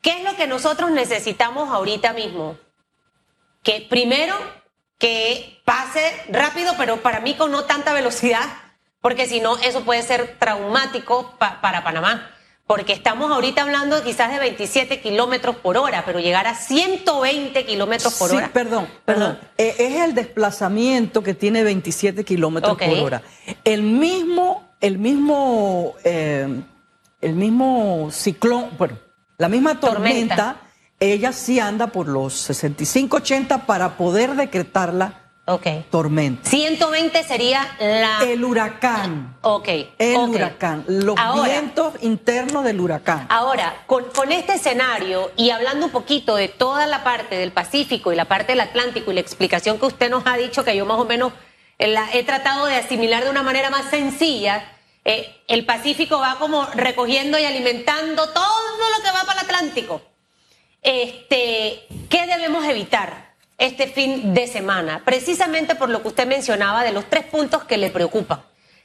¿qué 0.00 0.12
es 0.16 0.24
lo 0.24 0.34
que 0.34 0.46
nosotros 0.46 0.90
necesitamos 0.92 1.68
ahorita 1.68 2.14
mismo? 2.14 2.56
Que 3.62 3.82
primero, 3.82 4.34
que 4.98 5.60
pase 5.66 6.24
rápido, 6.30 6.72
pero 6.78 7.02
para 7.02 7.20
mí 7.20 7.34
con 7.34 7.50
no 7.50 7.64
tanta 7.64 7.92
velocidad, 7.92 8.48
porque 9.02 9.26
si 9.26 9.40
no, 9.40 9.58
eso 9.58 9.84
puede 9.84 10.02
ser 10.02 10.38
traumático 10.38 11.34
para 11.38 11.84
Panamá 11.84 12.33
porque 12.66 12.94
estamos 12.94 13.30
ahorita 13.30 13.62
hablando 13.62 14.02
quizás 14.02 14.32
de 14.32 14.38
27 14.38 15.00
kilómetros 15.00 15.56
por 15.56 15.76
hora, 15.76 16.04
pero 16.06 16.18
llegar 16.18 16.46
a 16.46 16.54
120 16.54 17.66
kilómetros 17.66 18.14
por 18.14 18.30
sí, 18.30 18.36
hora. 18.36 18.50
Perdón, 18.52 18.88
perdón. 19.04 19.38
Eh, 19.58 19.74
es 19.78 20.00
el 20.00 20.14
desplazamiento 20.14 21.22
que 21.22 21.34
tiene 21.34 21.62
27 21.62 22.24
kilómetros 22.24 22.78
por 22.78 22.98
hora. 22.98 23.22
El 23.64 23.82
mismo, 23.82 24.70
el 24.80 24.98
mismo, 24.98 25.94
eh, 26.04 26.62
el 27.20 27.34
mismo 27.34 28.08
ciclón, 28.10 28.70
bueno, 28.78 28.98
la 29.36 29.48
misma 29.50 29.78
tormenta, 29.78 30.56
ella 31.00 31.32
sí 31.32 31.60
anda 31.60 31.88
por 31.88 32.08
los 32.08 32.48
65-80 32.48 33.66
para 33.66 33.98
poder 33.98 34.36
decretarla 34.36 35.23
Ok. 35.46 35.66
Tormenta. 35.90 36.48
120 36.48 37.22
sería 37.22 37.76
la... 37.78 38.20
El 38.22 38.42
huracán. 38.44 39.36
Ok. 39.42 39.68
El 39.98 40.16
huracán. 40.16 40.84
Los 40.88 41.16
vientos 41.44 41.94
internos 42.00 42.64
del 42.64 42.80
huracán. 42.80 43.26
Ahora, 43.28 43.84
con, 43.86 44.04
con, 44.04 44.32
este 44.32 44.54
escenario 44.54 45.30
y 45.36 45.50
hablando 45.50 45.86
un 45.86 45.92
poquito 45.92 46.36
de 46.36 46.48
toda 46.48 46.86
la 46.86 47.04
parte 47.04 47.36
del 47.36 47.52
Pacífico 47.52 48.10
y 48.10 48.16
la 48.16 48.24
parte 48.24 48.52
del 48.52 48.60
Atlántico 48.60 49.10
y 49.10 49.14
la 49.14 49.20
explicación 49.20 49.78
que 49.78 49.86
usted 49.86 50.08
nos 50.08 50.26
ha 50.26 50.36
dicho, 50.36 50.64
que 50.64 50.74
yo 50.74 50.86
más 50.86 50.98
o 50.98 51.04
menos 51.04 51.32
la, 51.78 52.08
he 52.14 52.24
tratado 52.24 52.64
de 52.64 52.76
asimilar 52.76 53.24
de 53.24 53.30
una 53.30 53.42
manera 53.42 53.68
más 53.68 53.90
sencilla, 53.90 54.64
eh, 55.04 55.42
el 55.48 55.66
Pacífico 55.66 56.18
va 56.18 56.36
como 56.38 56.64
recogiendo 56.74 57.38
y 57.38 57.44
alimentando 57.44 58.30
todo 58.30 58.88
lo 58.96 59.04
que 59.04 59.10
va 59.10 59.24
para 59.24 59.40
el 59.40 59.46
Atlántico. 59.46 60.00
Este, 60.80 61.86
¿Qué 62.08 62.26
debemos 62.26 62.64
evitar? 62.64 63.23
Este 63.58 63.86
fin 63.86 64.34
de 64.34 64.46
semana, 64.46 65.02
precisamente 65.04 65.74
por 65.74 65.88
lo 65.88 66.02
que 66.02 66.08
usted 66.08 66.26
mencionaba 66.26 66.82
de 66.82 66.92
los 66.92 67.08
tres 67.08 67.24
puntos 67.24 67.64
que 67.64 67.76
le 67.76 67.90
preocupan. 67.90 68.42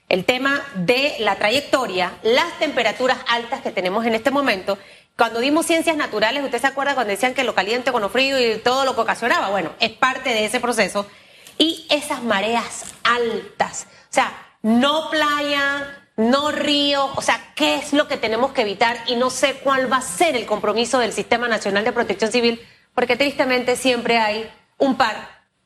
El 0.07 0.25
tema 0.25 0.63
de 0.75 1.15
la 1.19 1.35
trayectoria, 1.35 2.13
las 2.23 2.57
temperaturas 2.59 3.17
altas 3.27 3.61
que 3.61 3.71
tenemos 3.71 4.05
en 4.05 4.15
este 4.15 4.31
momento. 4.31 4.77
Cuando 5.15 5.39
dimos 5.39 5.65
ciencias 5.65 5.97
naturales, 5.97 6.43
¿usted 6.43 6.59
se 6.59 6.67
acuerda 6.67 6.95
cuando 6.95 7.11
decían 7.11 7.33
que 7.33 7.43
lo 7.43 7.53
caliente 7.53 7.91
con 7.91 8.01
lo 8.01 8.09
frío 8.09 8.39
y 8.39 8.57
todo 8.57 8.85
lo 8.85 8.95
que 8.95 9.01
ocasionaba? 9.01 9.49
Bueno, 9.49 9.71
es 9.79 9.91
parte 9.91 10.29
de 10.29 10.45
ese 10.45 10.59
proceso. 10.59 11.05
Y 11.57 11.85
esas 11.89 12.23
mareas 12.23 12.85
altas. 13.03 13.85
O 14.09 14.13
sea, 14.13 14.33
no 14.61 15.09
playa, 15.11 16.07
no 16.15 16.51
río. 16.51 17.11
O 17.15 17.21
sea, 17.21 17.53
¿qué 17.55 17.75
es 17.75 17.93
lo 17.93 18.07
que 18.07 18.17
tenemos 18.17 18.51
que 18.53 18.61
evitar? 18.61 18.97
Y 19.07 19.15
no 19.15 19.29
sé 19.29 19.55
cuál 19.55 19.91
va 19.91 19.97
a 19.97 20.01
ser 20.01 20.35
el 20.35 20.45
compromiso 20.45 20.99
del 20.99 21.13
Sistema 21.13 21.47
Nacional 21.47 21.83
de 21.83 21.91
Protección 21.91 22.31
Civil, 22.31 22.61
porque 22.95 23.15
tristemente 23.15 23.75
siempre 23.75 24.17
hay 24.17 24.49
un 24.79 24.95
par 24.95 25.15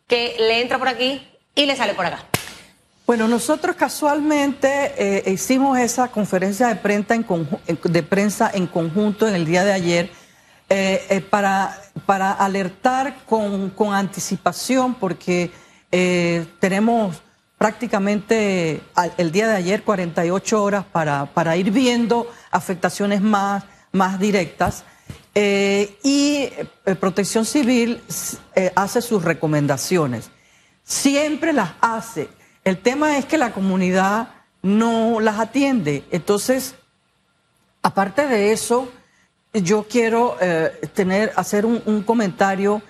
que 0.08 0.36
le 0.38 0.62
entra 0.62 0.78
por 0.78 0.90
aquí 0.90 1.26
y 1.56 1.66
le 1.66 1.76
sale 1.76 1.94
por 1.94 2.06
acá. 2.06 2.20
Bueno, 3.06 3.28
nosotros 3.28 3.76
casualmente 3.76 4.94
eh, 4.98 5.32
hicimos 5.32 5.78
esa 5.78 6.08
conferencia 6.08 6.68
de 6.68 6.76
prensa 6.76 7.16
en, 7.16 7.26
de 7.84 8.04
prensa 8.04 8.52
en 8.54 8.66
conjunto 8.66 9.28
en 9.28 9.36
el 9.36 9.46
día 9.46 9.66
de 9.66 9.74
ayer 9.74 10.10
eh, 10.70 11.06
eh, 11.10 11.20
para, 11.20 11.78
para 12.06 12.32
alertar 12.32 13.18
con, 13.26 13.72
con 13.72 13.94
anticipación 13.94 14.96
porque 14.96 15.52
tenemos 16.60 17.22
prácticamente 17.56 18.82
el 19.18 19.32
día 19.32 19.48
de 19.48 19.56
ayer 19.58 19.84
48 19.84 20.64
horas 20.64 20.86
para, 20.92 21.28
para 21.28 21.56
ir 21.56 21.70
viendo 21.70 22.28
afectaciones 22.50 23.22
más, 23.22 23.64
más 23.92 24.20
directas. 24.20 24.86
Eh, 25.36 25.98
y 26.04 26.50
eh, 26.86 26.96
Protección 27.00 27.46
Civil 27.46 28.02
eh, 28.56 28.72
hace 28.76 29.02
sus 29.02 29.24
recomendaciones. 29.24 30.30
Siempre 30.84 31.54
las 31.54 31.72
hace. 31.82 32.30
El 32.64 32.78
tema 32.78 33.18
es 33.18 33.26
que 33.26 33.38
la 33.38 33.52
comunidad 33.52 34.30
no 34.62 35.20
las 35.20 35.40
atiende. 35.40 36.04
Entonces, 36.12 36.76
aparte 37.82 38.28
de 38.28 38.52
eso, 38.52 38.92
yo 39.54 39.88
quiero 39.90 40.38
hacer 41.36 41.66
un, 41.66 42.04
comentario 42.04 42.82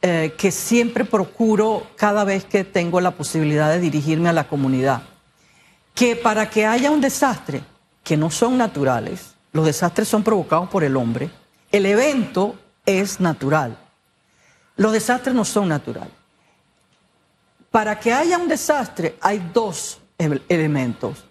que 0.00 0.50
siempre 0.50 1.04
procuro 1.04 1.86
cada 1.96 2.24
vez 2.24 2.44
que 2.44 2.64
tengo 2.64 3.00
la 3.00 3.12
posibilidad 3.12 3.70
de 3.70 3.80
dirigirme 3.80 4.28
a 4.28 4.32
la 4.32 4.48
comunidad. 4.48 5.02
Que 5.94 6.16
para 6.16 6.48
que 6.50 6.66
haya 6.66 6.90
un 6.90 7.00
desastre, 7.00 7.62
que 8.02 8.16
no 8.16 8.30
son 8.30 8.56
naturales, 8.56 9.34
los 9.52 9.66
desastres 9.66 10.08
son 10.08 10.22
provocados 10.22 10.68
por 10.70 10.82
el 10.82 10.96
hombre, 10.96 11.30
el 11.72 11.86
evento 11.86 12.56
es 12.86 13.20
natural. 13.20 13.76
Los 14.76 14.92
desastres 14.92 15.34
no 15.34 15.44
son 15.44 15.68
naturales. 15.68 16.12
Para 17.70 17.98
que 18.00 18.12
haya 18.12 18.38
un 18.38 18.48
desastre 18.48 19.16
hay 19.20 19.50
dos 19.52 20.00
elementos. 20.18 21.24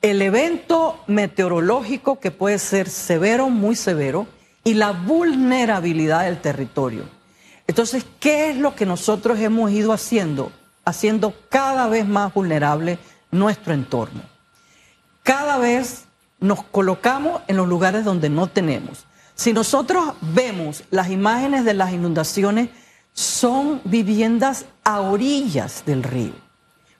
El 0.00 0.22
evento 0.22 1.02
meteorológico 1.06 2.20
que 2.20 2.30
puede 2.30 2.58
ser 2.58 2.88
severo, 2.88 3.50
muy 3.50 3.76
severo, 3.76 4.26
y 4.64 4.74
la 4.74 4.92
vulnerabilidad 4.92 6.24
del 6.24 6.40
territorio. 6.40 7.04
Entonces, 7.66 8.04
¿qué 8.20 8.50
es 8.50 8.56
lo 8.56 8.74
que 8.74 8.86
nosotros 8.86 9.38
hemos 9.38 9.70
ido 9.70 9.92
haciendo? 9.92 10.52
Haciendo 10.84 11.34
cada 11.48 11.86
vez 11.88 12.06
más 12.06 12.32
vulnerable 12.32 12.98
nuestro 13.30 13.74
entorno. 13.74 14.22
Cada 15.22 15.58
vez 15.58 16.04
nos 16.40 16.62
colocamos 16.62 17.42
en 17.46 17.56
los 17.56 17.68
lugares 17.68 18.04
donde 18.04 18.28
no 18.28 18.46
tenemos. 18.46 19.06
Si 19.34 19.52
nosotros 19.52 20.14
vemos 20.20 20.84
las 20.90 21.10
imágenes 21.10 21.64
de 21.64 21.74
las 21.74 21.92
inundaciones, 21.92 22.70
son 23.12 23.80
viviendas 23.84 24.66
a 24.82 25.00
orillas 25.00 25.84
del 25.86 26.02
río, 26.02 26.32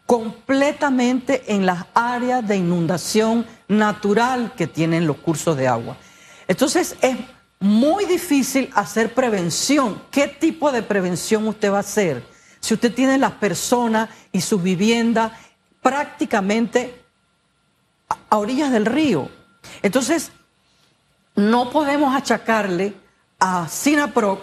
completamente 0.06 1.54
en 1.54 1.66
las 1.66 1.86
áreas 1.94 2.46
de 2.46 2.56
inundación 2.56 3.46
natural 3.68 4.52
que 4.56 4.66
tienen 4.66 5.06
los 5.06 5.16
cursos 5.16 5.56
de 5.56 5.68
agua. 5.68 5.96
Entonces 6.46 6.96
es 7.00 7.16
muy 7.60 8.04
difícil 8.04 8.70
hacer 8.74 9.14
prevención. 9.14 10.02
¿Qué 10.10 10.28
tipo 10.28 10.70
de 10.70 10.82
prevención 10.82 11.48
usted 11.48 11.72
va 11.72 11.78
a 11.78 11.80
hacer? 11.80 12.22
Si 12.60 12.74
usted 12.74 12.92
tiene 12.92 13.18
las 13.18 13.32
personas 13.32 14.08
y 14.32 14.40
sus 14.40 14.62
viviendas 14.62 15.32
prácticamente 15.82 17.04
a 18.30 18.38
orillas 18.38 18.72
del 18.72 18.86
río. 18.86 19.28
Entonces, 19.82 20.30
no 21.34 21.70
podemos 21.70 22.14
achacarle 22.14 22.94
a 23.38 23.68
Sinaproc 23.68 24.42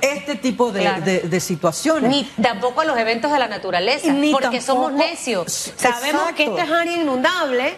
este 0.00 0.34
tipo 0.34 0.72
de, 0.72 1.40
situaciones. 1.40 2.10
Ni 2.10 2.24
tampoco 2.42 2.80
a 2.80 2.84
los 2.84 2.98
eventos 2.98 3.30
de 3.30 3.38
la 3.38 3.48
naturaleza, 3.48 4.12
porque 4.32 4.60
somos 4.60 4.92
necios. 4.92 5.72
Sabemos 5.76 6.32
que 6.32 6.44
esta 6.44 6.64
es 6.64 6.70
área 6.70 6.96
inundable 6.96 7.76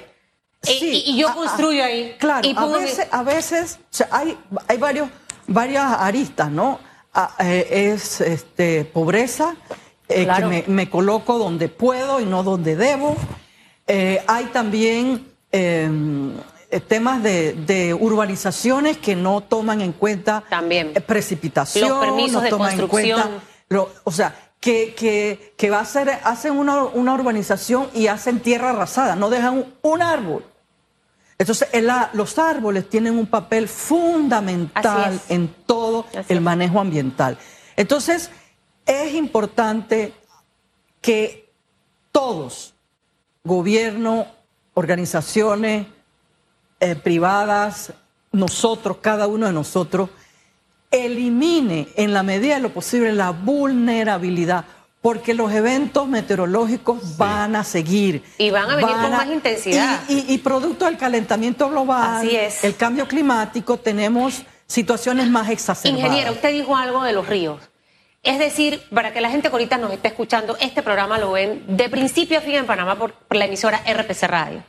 y, 0.67 1.17
yo 1.17 1.35
construyo 1.35 1.85
ahí. 1.85 2.17
Claro, 2.19 2.49
a 3.11 3.23
veces, 3.23 3.79
hay, 4.11 4.39
hay 4.69 4.79
varios, 4.79 5.09
varias 5.47 5.85
aristas, 5.85 6.51
¿no? 6.51 6.79
Eh, 7.41 7.93
es 7.93 8.23
este, 8.23 8.87
pobreza, 8.87 9.55
eh, 10.09 10.27
que 10.27 10.65
me, 10.67 10.89
coloco 10.89 11.39
donde 11.39 11.69
puedo 11.69 12.21
y 12.21 12.25
no 12.25 12.43
donde 12.43 12.77
debo. 12.77 13.17
Eh, 13.87 14.23
hay 14.27 14.47
también 14.47 15.27
em, 15.51 16.31
eh, 16.31 16.41
temas 16.81 17.23
de, 17.23 17.97
urbanizaciones 17.99 18.99
que 18.99 19.15
no 19.15 19.43
toman 19.43 19.81
en 19.81 19.93
cuenta 19.93 20.45
También. 20.49 20.93
Eh, 20.95 21.01
precipitación, 21.01 21.89
Los 21.89 21.99
permisos 22.01 22.35
no 22.35 22.41
de 22.43 22.51
toman 22.51 22.81
en 22.81 22.89
cuenta, 22.89 23.31
o 24.05 24.11
sea, 24.11 24.35
que, 24.61 24.95
que, 24.95 25.55
que 25.57 25.71
va 25.71 25.81
a 25.81 25.85
ser, 25.85 26.09
hacen 26.23 26.57
una, 26.57 26.85
una, 26.85 27.15
urbanización 27.15 27.89
y 27.95 28.07
hacen 28.07 28.39
tierra 28.39 28.71
arrasada, 28.71 29.17
no 29.17 29.29
dejan 29.29 29.67
un, 29.83 30.03
árbol. 30.03 30.45
Entonces, 31.37 31.69
los 32.13 32.39
árboles 32.39 32.89
tienen 32.89 33.19
un 33.19 33.27
papel 33.27 33.67
fundamental 33.67 35.21
en 35.29 35.49
todo 35.67 36.07
el 36.29 36.41
manejo 36.41 36.79
ambiental. 36.79 37.37
Entonces, 37.77 38.31
es 38.87 39.15
importante 39.15 40.13
que 41.01 41.51
todos, 42.13 42.75
gobierno, 43.43 44.27
organizaciones 44.75 45.87
eh, 46.83 46.97
privadas, 46.97 47.93
nosotros, 48.33 48.97
cada 49.01 49.29
uno 49.29 49.47
de 49.47 49.53
nosotros, 49.53 50.11
elimine 50.91 51.89
en 51.95 52.13
la 52.13 52.25
medida 52.25 52.57
de 52.57 52.61
lo 52.61 52.75
posible 52.75 53.13
la 53.13 53.31
vulnerabilidad, 53.31 54.65
porque 55.01 55.33
los 55.33 55.53
eventos 55.53 56.09
meteorológicos 56.09 57.17
van 57.17 57.55
a 57.55 57.63
seguir. 57.63 58.25
Y 58.37 58.51
van 58.51 58.69
a 58.69 58.75
venir 58.75 58.95
con 58.95 59.11
más 59.13 59.27
intensidad. 59.29 60.01
Y, 60.09 60.37
producto 60.39 60.87
del 60.87 60.97
calentamiento 60.97 61.71
global, 61.71 62.29
el 62.29 62.75
cambio 62.75 63.07
climático, 63.07 63.77
tenemos 63.77 64.43
situaciones 64.67 65.29
más 65.29 65.51
exacerbadas. 65.51 66.05
Ingeniero, 66.05 66.33
usted 66.33 66.51
dijo 66.51 66.77
algo 66.77 67.05
de 67.05 67.13
los 67.13 67.29
ríos. 67.29 67.61
Es 68.25 68.41
decir, 68.41 68.83
para 68.93 69.13
que 69.13 69.21
la 69.21 69.31
gente 69.31 69.49
que 69.49 69.55
ahorita 69.55 69.79
nos 69.79 69.93
esté 69.93 70.09
escuchando, 70.09 70.57
este 70.61 70.83
programa 70.83 71.17
lo 71.19 71.31
ven 71.31 71.65
de 71.69 71.89
principio 71.89 72.39
a 72.39 72.41
fin 72.41 72.57
en 72.57 72.67
Panamá 72.67 72.97
por, 72.97 73.15
la 73.31 73.45
emisora 73.45 73.83
RPC 73.87 74.25
Radio. 74.25 74.65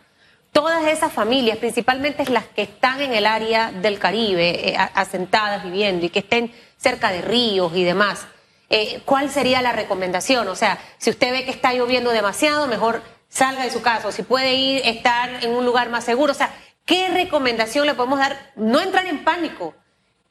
Todas 0.53 0.85
esas 0.85 1.11
familias, 1.11 1.57
principalmente 1.57 2.23
las 2.29 2.45
que 2.45 2.61
están 2.61 3.01
en 3.01 3.13
el 3.13 3.25
área 3.25 3.71
del 3.71 3.99
Caribe, 3.99 4.69
eh, 4.69 4.77
asentadas, 4.77 5.65
viviendo 5.65 6.05
y 6.05 6.09
que 6.09 6.19
estén 6.19 6.53
cerca 6.77 7.11
de 7.11 7.21
ríos 7.21 7.75
y 7.75 7.83
demás, 7.83 8.25
eh, 8.69 9.01
¿cuál 9.03 9.29
sería 9.29 9.61
la 9.61 9.73
recomendación? 9.73 10.47
O 10.47 10.55
sea, 10.55 10.79
si 10.97 11.09
usted 11.09 11.31
ve 11.31 11.43
que 11.43 11.51
está 11.51 11.73
lloviendo 11.73 12.11
demasiado, 12.11 12.67
mejor 12.67 13.01
salga 13.29 13.63
de 13.63 13.71
su 13.71 13.81
casa. 13.81 14.07
O 14.07 14.11
si 14.11 14.23
puede 14.23 14.53
ir, 14.53 14.81
estar 14.85 15.43
en 15.43 15.51
un 15.51 15.65
lugar 15.65 15.89
más 15.89 16.05
seguro. 16.05 16.31
O 16.31 16.35
sea, 16.35 16.53
¿qué 16.85 17.09
recomendación 17.09 17.85
le 17.85 17.95
podemos 17.95 18.19
dar? 18.19 18.51
No 18.55 18.79
entrar 18.79 19.05
en 19.07 19.23
pánico, 19.23 19.73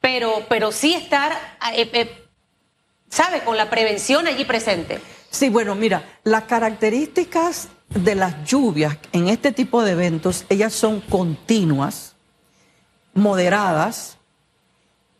pero, 0.01 0.45
pero 0.49 0.71
sí 0.71 0.95
estar 0.95 1.37
eh, 1.75 2.25
¿sabe? 3.13 3.41
Con 3.41 3.57
la 3.57 3.69
prevención 3.69 4.25
allí 4.25 4.43
presente. 4.43 4.99
Sí, 5.29 5.49
bueno, 5.49 5.75
mira, 5.75 6.03
las 6.23 6.43
características 6.43 7.67
de 7.93 8.15
las 8.15 8.45
lluvias 8.45 8.97
en 9.11 9.27
este 9.27 9.51
tipo 9.51 9.83
de 9.83 9.91
eventos, 9.91 10.45
ellas 10.49 10.73
son 10.73 11.01
continuas, 11.01 12.15
moderadas 13.13 14.17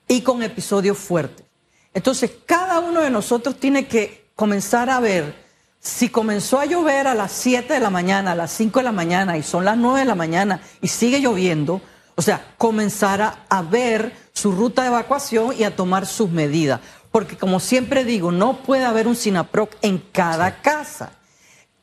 y 0.08 0.22
con 0.22 0.44
episodios 0.44 0.98
fuertes. 0.98 1.46
Entonces, 1.94 2.32
cada 2.46 2.80
uno 2.80 3.02
de 3.02 3.10
nosotros 3.10 3.60
tiene 3.60 3.88
que 3.88 4.26
comenzar 4.36 4.90
a 4.90 5.00
ver 5.00 5.36
si 5.80 6.10
comenzó 6.10 6.60
a 6.60 6.66
llover 6.66 7.08
a 7.08 7.14
las 7.14 7.32
7 7.34 7.74
de 7.74 7.80
la 7.80 7.90
mañana, 7.90 8.32
a 8.32 8.36
las 8.36 8.52
5 8.52 8.80
de 8.80 8.84
la 8.84 8.92
mañana 8.92 9.38
y 9.38 9.44
son 9.44 9.66
las 9.66 9.78
9 9.78 10.00
de 10.00 10.06
la 10.06 10.16
mañana 10.16 10.62
y 10.82 10.88
sigue 10.88 11.20
lloviendo, 11.20 11.82
o 12.16 12.22
sea, 12.22 12.54
comenzar 12.58 13.22
a, 13.22 13.46
a 13.50 13.62
ver 13.62 14.14
su 14.34 14.52
ruta 14.52 14.82
de 14.82 14.88
evacuación 14.88 15.54
y 15.58 15.64
a 15.64 15.76
tomar 15.76 16.06
sus 16.06 16.30
medidas 16.30 16.80
porque 17.14 17.38
como 17.38 17.60
siempre 17.60 18.04
digo, 18.04 18.32
no 18.32 18.64
puede 18.64 18.86
haber 18.86 19.08
un 19.08 19.16
SINAPROC 19.16 19.76
en 19.84 20.00
cada 20.00 20.64
casa. 20.64 21.12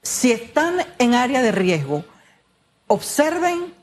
Si 0.03 0.33
están 0.33 0.77
en 0.99 1.15
área 1.15 1.43
de 1.43 1.53
riesgo, 1.53 2.05
observen 2.87 3.75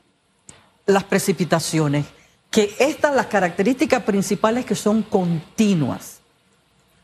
las 0.86 1.04
precipitaciones, 1.04 2.06
que 2.50 2.74
estas 2.78 3.14
las 3.14 3.26
características 3.26 4.02
principales 4.02 4.64
que 4.64 4.74
son 4.74 5.02
continuas, 5.02 6.20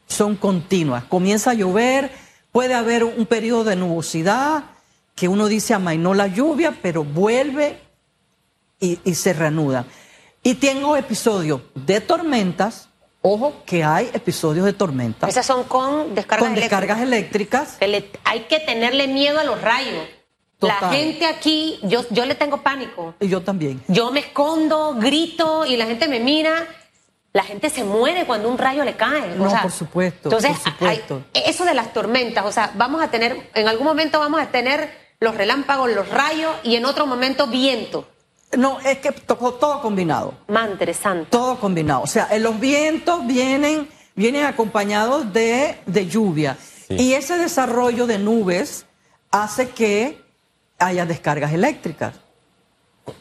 son 0.06 0.36
continuas. 0.36 1.04
Comienza 1.04 1.50
a 1.50 1.54
llover, 1.54 2.10
puede 2.50 2.74
haber 2.74 3.04
un 3.04 3.26
periodo 3.26 3.64
de 3.64 3.76
nubosidad, 3.76 4.64
que 5.14 5.28
uno 5.28 5.46
dice 5.46 5.74
amainó 5.74 6.14
la 6.14 6.26
lluvia, 6.26 6.78
pero 6.82 7.04
vuelve 7.04 7.78
y, 8.80 8.98
y 9.04 9.14
se 9.14 9.32
reanuda. 9.32 9.86
Y 10.42 10.54
tengo 10.54 10.96
episodios 10.96 11.62
de 11.74 12.00
tormentas, 12.00 12.88
Ojo 13.26 13.54
que 13.64 13.82
hay 13.82 14.10
episodios 14.12 14.66
de 14.66 14.74
tormenta. 14.74 15.26
Esas 15.26 15.46
son 15.46 15.64
con 15.64 16.14
descargas 16.14 16.46
con 16.46 16.54
descargas 16.54 17.00
eléctricas. 17.00 17.78
hay 17.80 18.40
que 18.40 18.60
tenerle 18.60 19.08
miedo 19.08 19.40
a 19.40 19.44
los 19.44 19.62
rayos. 19.62 20.06
La 20.60 20.90
gente 20.90 21.24
aquí, 21.24 21.78
yo, 21.82 22.04
yo 22.10 22.26
le 22.26 22.34
tengo 22.34 22.62
pánico. 22.62 23.14
Y 23.20 23.28
yo 23.28 23.40
también. 23.40 23.82
Yo 23.88 24.10
me 24.10 24.20
escondo, 24.20 24.94
grito 24.98 25.64
y 25.64 25.78
la 25.78 25.86
gente 25.86 26.06
me 26.06 26.20
mira. 26.20 26.68
La 27.32 27.44
gente 27.44 27.70
se 27.70 27.82
muere 27.82 28.26
cuando 28.26 28.50
un 28.50 28.58
rayo 28.58 28.84
le 28.84 28.94
cae. 28.94 29.34
No, 29.36 29.50
por 29.62 29.72
supuesto. 29.72 30.28
Entonces, 30.28 30.58
por 30.58 30.72
supuesto. 30.72 31.22
eso 31.32 31.64
de 31.64 31.72
las 31.72 31.94
tormentas, 31.94 32.44
o 32.44 32.52
sea, 32.52 32.72
vamos 32.74 33.02
a 33.02 33.08
tener, 33.08 33.50
en 33.54 33.68
algún 33.68 33.86
momento 33.86 34.20
vamos 34.20 34.42
a 34.42 34.48
tener 34.48 34.90
los 35.18 35.34
relámpagos, 35.34 35.90
los 35.90 36.10
rayos 36.10 36.54
y 36.62 36.76
en 36.76 36.84
otro 36.84 37.06
momento 37.06 37.46
viento. 37.46 38.06
No, 38.56 38.80
es 38.80 38.98
que 38.98 39.12
tocó 39.12 39.54
todo 39.54 39.80
combinado. 39.80 40.34
Más 40.48 40.70
interesante. 40.70 41.26
Todo 41.30 41.58
combinado. 41.58 42.02
O 42.02 42.06
sea, 42.06 42.28
los 42.38 42.58
vientos 42.58 43.26
vienen, 43.26 43.88
vienen 44.14 44.44
acompañados 44.44 45.32
de, 45.32 45.76
lluvia. 46.08 46.56
Y 46.88 47.14
ese 47.14 47.38
desarrollo 47.38 48.06
de 48.06 48.18
nubes 48.18 48.86
hace 49.30 49.70
que 49.70 50.20
haya 50.78 51.06
descargas 51.06 51.52
eléctricas. 51.52 52.14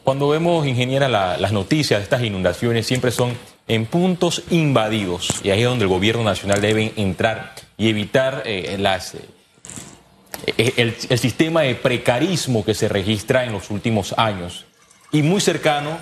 Cuando 0.02 0.28
vemos, 0.28 0.66
ingeniera, 0.66 1.08
las 1.08 1.52
noticias 1.52 2.00
de 2.00 2.04
estas 2.04 2.22
inundaciones 2.22 2.86
siempre 2.86 3.10
son 3.10 3.36
en 3.66 3.86
puntos 3.86 4.42
invadidos. 4.50 5.40
Y 5.42 5.50
ahí 5.50 5.62
es 5.62 5.68
donde 5.68 5.84
el 5.84 5.90
gobierno 5.90 6.22
nacional 6.22 6.60
debe 6.60 6.92
entrar 6.96 7.54
y 7.76 7.88
evitar 7.88 8.42
eh, 8.44 8.76
las, 8.78 9.14
eh, 9.14 10.94
el 11.08 11.18
sistema 11.18 11.62
de 11.62 11.74
precarismo 11.74 12.64
que 12.64 12.74
se 12.74 12.88
registra 12.88 13.44
en 13.44 13.52
los 13.52 13.70
últimos 13.70 14.14
años 14.16 14.66
y 15.14 15.22
muy 15.22 15.40
cercano 15.40 15.96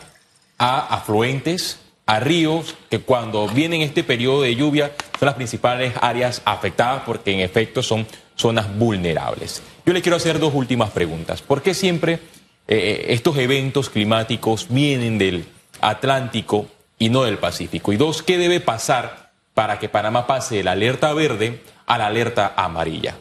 a 0.57 0.95
afluentes, 0.95 1.79
a 2.07 2.19
ríos, 2.19 2.75
que 2.89 3.01
cuando 3.01 3.47
vienen 3.47 3.83
este 3.83 4.03
periodo 4.03 4.41
de 4.41 4.57
lluvia 4.57 4.93
son 5.19 5.27
las 5.27 5.35
principales 5.35 5.93
áreas 6.01 6.41
afectadas 6.47 7.03
porque 7.05 7.31
en 7.31 7.41
efecto 7.41 7.83
son 7.83 8.07
zonas 8.37 8.75
vulnerables. 8.79 9.63
Yo 9.85 9.93
le 9.93 10.01
quiero 10.01 10.17
hacer 10.17 10.39
dos 10.39 10.55
últimas 10.55 10.91
preguntas. 10.93 11.43
¿Por 11.43 11.61
qué 11.61 11.75
siempre 11.75 12.21
eh, 12.67 13.05
estos 13.09 13.37
eventos 13.37 13.91
climáticos 13.91 14.69
vienen 14.71 15.19
del 15.19 15.45
Atlántico 15.83 16.69
y 16.99 17.11
no 17.11 17.25
del 17.25 17.37
Pacífico? 17.37 17.93
Y 17.93 17.99
dos, 17.99 18.23
¿qué 18.23 18.39
debe 18.39 18.61
pasar 18.61 19.33
para 19.53 19.79
que 19.79 19.91
Panamá 19.91 20.27
pase 20.27 20.57
de 20.57 20.65
la 20.65 20.73
alerta 20.73 21.13
verde 21.13 21.61
a 21.85 21.99
la 21.99 22.07
alerta 22.07 22.55
amarilla? 22.57 23.19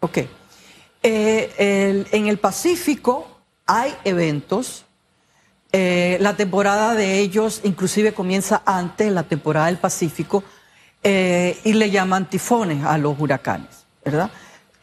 Ok. 0.00 0.18
Eh, 1.02 2.04
en 2.12 2.26
el 2.26 2.36
Pacífico 2.36 3.40
hay 3.64 3.94
eventos 4.04 4.84
eh, 5.76 6.18
la 6.20 6.36
temporada 6.36 6.94
de 6.94 7.18
ellos 7.18 7.60
inclusive 7.64 8.14
comienza 8.14 8.62
antes, 8.64 9.10
la 9.10 9.24
temporada 9.24 9.66
del 9.66 9.78
Pacífico, 9.78 10.44
eh, 11.02 11.58
y 11.64 11.72
le 11.72 11.90
llaman 11.90 12.30
tifones 12.30 12.84
a 12.84 12.96
los 12.96 13.18
huracanes, 13.18 13.84
¿verdad? 14.04 14.30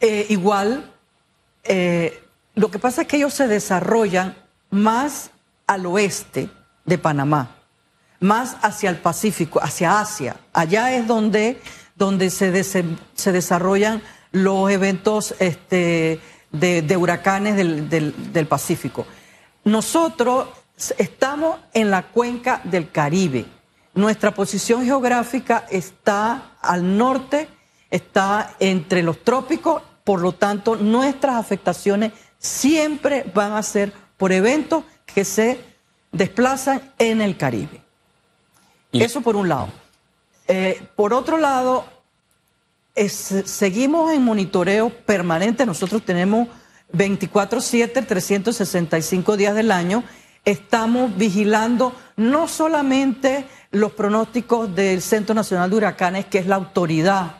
Eh, 0.02 0.26
igual, 0.28 0.92
lo 2.54 2.70
que 2.70 2.78
pasa 2.78 3.00
es 3.02 3.08
que 3.08 3.16
ellos 3.16 3.32
se 3.32 3.48
desarrollan 3.48 4.36
más 4.68 5.30
al 5.66 5.86
oeste 5.86 6.50
de 6.84 6.98
Panamá, 6.98 7.56
más 8.20 8.58
hacia 8.60 8.90
el 8.90 8.96
Pacífico, 8.96 9.60
hacia 9.62 9.98
Asia. 9.98 10.36
Allá 10.52 10.94
es 10.94 11.06
donde, 11.06 11.58
donde 11.96 12.28
se, 12.28 12.52
se 12.64 13.32
desarrollan 13.32 14.02
los 14.30 14.70
eventos 14.70 15.34
este, 15.38 16.20
de, 16.50 16.96
huracanes 16.98 17.56
del, 17.56 17.88
del 17.88 18.46
Pacífico. 18.46 19.06
Nosotros 19.64 20.48
Estamos 20.98 21.58
en 21.72 21.90
la 21.90 22.02
cuenca 22.08 22.60
del 22.64 22.90
Caribe. 22.90 23.44
Nuestra 23.94 24.32
posición 24.32 24.84
geográfica 24.84 25.66
está 25.70 26.52
al 26.60 26.96
norte, 26.96 27.48
está 27.90 28.54
entre 28.58 29.02
los 29.02 29.22
trópicos, 29.22 29.82
por 30.02 30.20
lo 30.20 30.32
tanto 30.32 30.76
nuestras 30.76 31.36
afectaciones 31.36 32.12
siempre 32.38 33.24
van 33.34 33.52
a 33.52 33.62
ser 33.62 33.92
por 34.16 34.32
eventos 34.32 34.84
que 35.06 35.24
se 35.24 35.60
desplazan 36.10 36.92
en 36.98 37.20
el 37.20 37.36
Caribe. 37.36 37.82
Eso 38.92 39.20
por 39.20 39.36
un 39.36 39.48
lado. 39.48 39.68
Eh, 40.48 40.86
por 40.96 41.14
otro 41.14 41.38
lado, 41.38 41.84
seguimos 42.94 44.12
en 44.12 44.22
monitoreo 44.22 44.90
permanente. 44.90 45.64
Nosotros 45.64 46.04
tenemos 46.04 46.48
24/7, 46.92 48.06
365 48.06 49.36
días 49.36 49.54
del 49.54 49.70
año 49.70 50.04
estamos 50.44 51.16
vigilando 51.16 51.94
no 52.16 52.48
solamente 52.48 53.46
los 53.70 53.92
pronósticos 53.92 54.74
del 54.74 55.00
Centro 55.00 55.34
Nacional 55.34 55.70
de 55.70 55.76
Huracanes, 55.76 56.26
que 56.26 56.38
es 56.38 56.46
la 56.46 56.56
autoridad, 56.56 57.36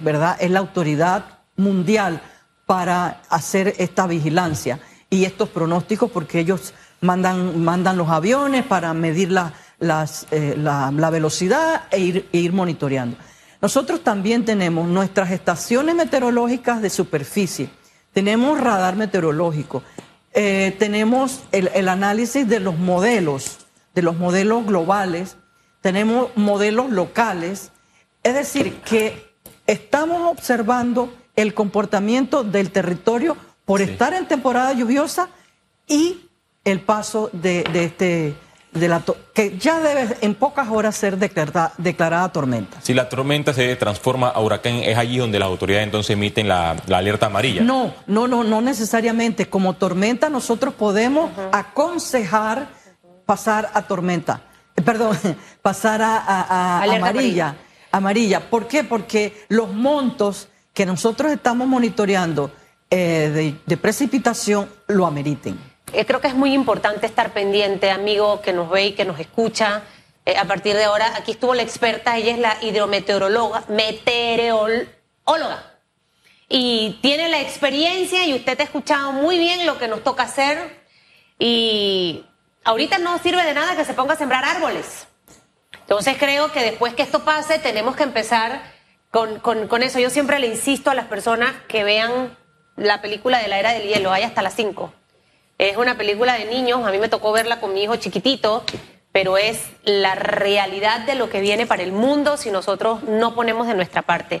¿verdad? 0.00 0.36
Es 0.40 0.50
la 0.50 0.58
autoridad 0.58 1.24
mundial 1.56 2.20
para 2.66 3.22
hacer 3.28 3.74
esta 3.78 4.06
vigilancia 4.06 4.78
y 5.08 5.24
estos 5.24 5.48
pronósticos, 5.48 6.10
porque 6.10 6.40
ellos 6.40 6.74
mandan, 7.00 7.62
mandan 7.62 7.96
los 7.96 8.08
aviones 8.08 8.64
para 8.64 8.92
medir 8.94 9.32
la, 9.32 9.52
eh, 10.30 10.54
la 10.56 11.10
velocidad 11.10 11.84
e 11.90 12.00
ir, 12.00 12.28
e 12.32 12.38
ir 12.38 12.52
monitoreando. 12.52 13.16
Nosotros 13.60 14.02
también 14.02 14.44
tenemos 14.44 14.88
nuestras 14.88 15.30
estaciones 15.30 15.94
meteorológicas 15.94 16.80
de 16.80 16.88
superficie, 16.88 17.70
tenemos 18.12 18.58
radar 18.58 18.96
meteorológico, 18.96 19.82
eh, 20.32 20.76
tenemos 20.78 21.42
el, 21.52 21.70
el 21.74 21.88
análisis 21.88 22.48
de 22.48 22.60
los 22.60 22.78
modelos, 22.78 23.58
de 23.94 24.02
los 24.02 24.16
modelos 24.16 24.66
globales, 24.66 25.36
tenemos 25.80 26.28
modelos 26.36 26.90
locales, 26.90 27.72
es 28.22 28.34
decir, 28.34 28.80
que 28.82 29.30
estamos 29.66 30.30
observando 30.30 31.12
el 31.36 31.54
comportamiento 31.54 32.44
del 32.44 32.70
territorio 32.70 33.36
por 33.64 33.80
estar 33.80 34.14
en 34.14 34.26
temporada 34.26 34.72
lluviosa 34.72 35.28
y 35.86 36.28
el 36.64 36.80
paso 36.80 37.30
de, 37.32 37.64
de 37.72 37.84
este 37.84 38.34
de 38.72 38.86
la 38.88 39.00
to- 39.00 39.16
que 39.34 39.58
ya 39.58 39.80
debe 39.80 40.16
en 40.20 40.34
pocas 40.34 40.68
horas 40.68 40.94
ser 40.96 41.16
declarada, 41.18 41.72
declarada 41.78 42.30
tormenta. 42.30 42.78
Si 42.80 42.94
la 42.94 43.08
tormenta 43.08 43.52
se 43.52 43.74
transforma 43.76 44.28
a 44.28 44.40
huracán, 44.40 44.74
es 44.76 44.96
allí 44.96 45.18
donde 45.18 45.38
las 45.38 45.46
autoridades 45.48 45.84
entonces 45.86 46.10
emiten 46.14 46.46
la, 46.46 46.76
la 46.86 46.98
alerta 46.98 47.26
amarilla. 47.26 47.62
No, 47.62 47.92
no, 48.06 48.28
no, 48.28 48.44
no 48.44 48.60
necesariamente. 48.60 49.48
Como 49.48 49.74
tormenta 49.74 50.28
nosotros 50.28 50.72
podemos 50.74 51.30
aconsejar 51.52 52.68
pasar 53.26 53.70
a 53.74 53.82
tormenta. 53.82 54.42
Eh, 54.76 54.82
Perdón, 54.82 55.16
pasar 55.62 56.02
a, 56.02 56.16
a- 56.18 56.42
a 56.78 56.82
Alerta 56.82 57.08
amarilla. 57.08 57.56
Amarilla. 57.92 58.50
¿Por 58.50 58.68
qué? 58.68 58.84
Porque 58.84 59.44
los 59.48 59.72
montos 59.72 60.48
que 60.72 60.86
nosotros 60.86 61.32
estamos 61.32 61.66
monitoreando 61.66 62.52
eh, 62.88 63.30
de, 63.34 63.56
de 63.66 63.76
precipitación 63.76 64.68
lo 64.86 65.06
ameriten. 65.06 65.58
Eh, 65.92 66.04
creo 66.06 66.20
que 66.20 66.28
es 66.28 66.34
muy 66.34 66.52
importante 66.54 67.06
estar 67.06 67.32
pendiente, 67.32 67.90
amigo 67.90 68.40
que 68.42 68.52
nos 68.52 68.70
ve 68.70 68.86
y 68.86 68.92
que 68.92 69.04
nos 69.04 69.18
escucha. 69.18 69.82
Eh, 70.26 70.36
a 70.36 70.44
partir 70.44 70.76
de 70.76 70.84
ahora, 70.84 71.12
aquí 71.16 71.32
estuvo 71.32 71.54
la 71.54 71.62
experta, 71.62 72.16
ella 72.16 72.32
es 72.32 72.38
la 72.38 72.56
hidrometeoróloga, 72.62 73.64
meteoróloga. 73.68 74.86
Y 76.48 76.98
tiene 77.00 77.28
la 77.28 77.40
experiencia 77.40 78.24
y 78.26 78.34
usted 78.34 78.58
ha 78.60 78.64
escuchado 78.64 79.12
muy 79.12 79.38
bien 79.38 79.66
lo 79.66 79.78
que 79.78 79.88
nos 79.88 80.02
toca 80.02 80.24
hacer. 80.24 80.80
Y 81.38 82.24
ahorita 82.64 82.98
no 82.98 83.18
sirve 83.18 83.42
de 83.44 83.54
nada 83.54 83.76
que 83.76 83.84
se 83.84 83.94
ponga 83.94 84.14
a 84.14 84.16
sembrar 84.16 84.44
árboles. 84.44 85.06
Entonces 85.80 86.16
creo 86.18 86.52
que 86.52 86.60
después 86.60 86.94
que 86.94 87.02
esto 87.02 87.24
pase 87.24 87.58
tenemos 87.58 87.96
que 87.96 88.02
empezar 88.02 88.62
con, 89.10 89.38
con- 89.40 89.66
con 89.68 89.82
eso. 89.82 89.98
Yo 90.00 90.10
siempre 90.10 90.38
le 90.38 90.48
insisto 90.48 90.90
a 90.90 90.94
las 90.94 91.06
personas 91.06 91.52
que 91.68 91.82
vean 91.84 92.36
la 92.76 93.00
película 93.00 93.38
de 93.38 93.48
la 93.48 93.58
era 93.58 93.72
del 93.72 93.88
hielo, 93.88 94.12
hay 94.12 94.22
hasta 94.24 94.42
las 94.42 94.54
5. 94.54 94.92
Es 95.60 95.76
una 95.76 95.98
película 95.98 96.38
de 96.38 96.46
niños, 96.46 96.86
a 96.86 96.90
mí 96.90 96.96
me 96.96 97.10
tocó 97.10 97.32
verla 97.32 97.60
con 97.60 97.74
mi 97.74 97.82
hijo 97.82 97.96
chiquitito, 97.96 98.64
pero 99.12 99.36
es 99.36 99.60
la 99.84 100.14
realidad 100.14 101.00
de 101.00 101.16
lo 101.16 101.28
que 101.28 101.42
viene 101.42 101.66
para 101.66 101.82
el 101.82 101.92
mundo 101.92 102.38
si 102.38 102.50
nosotros 102.50 103.02
no 103.02 103.34
ponemos 103.34 103.66
de 103.66 103.74
nuestra 103.74 104.00
parte. 104.00 104.40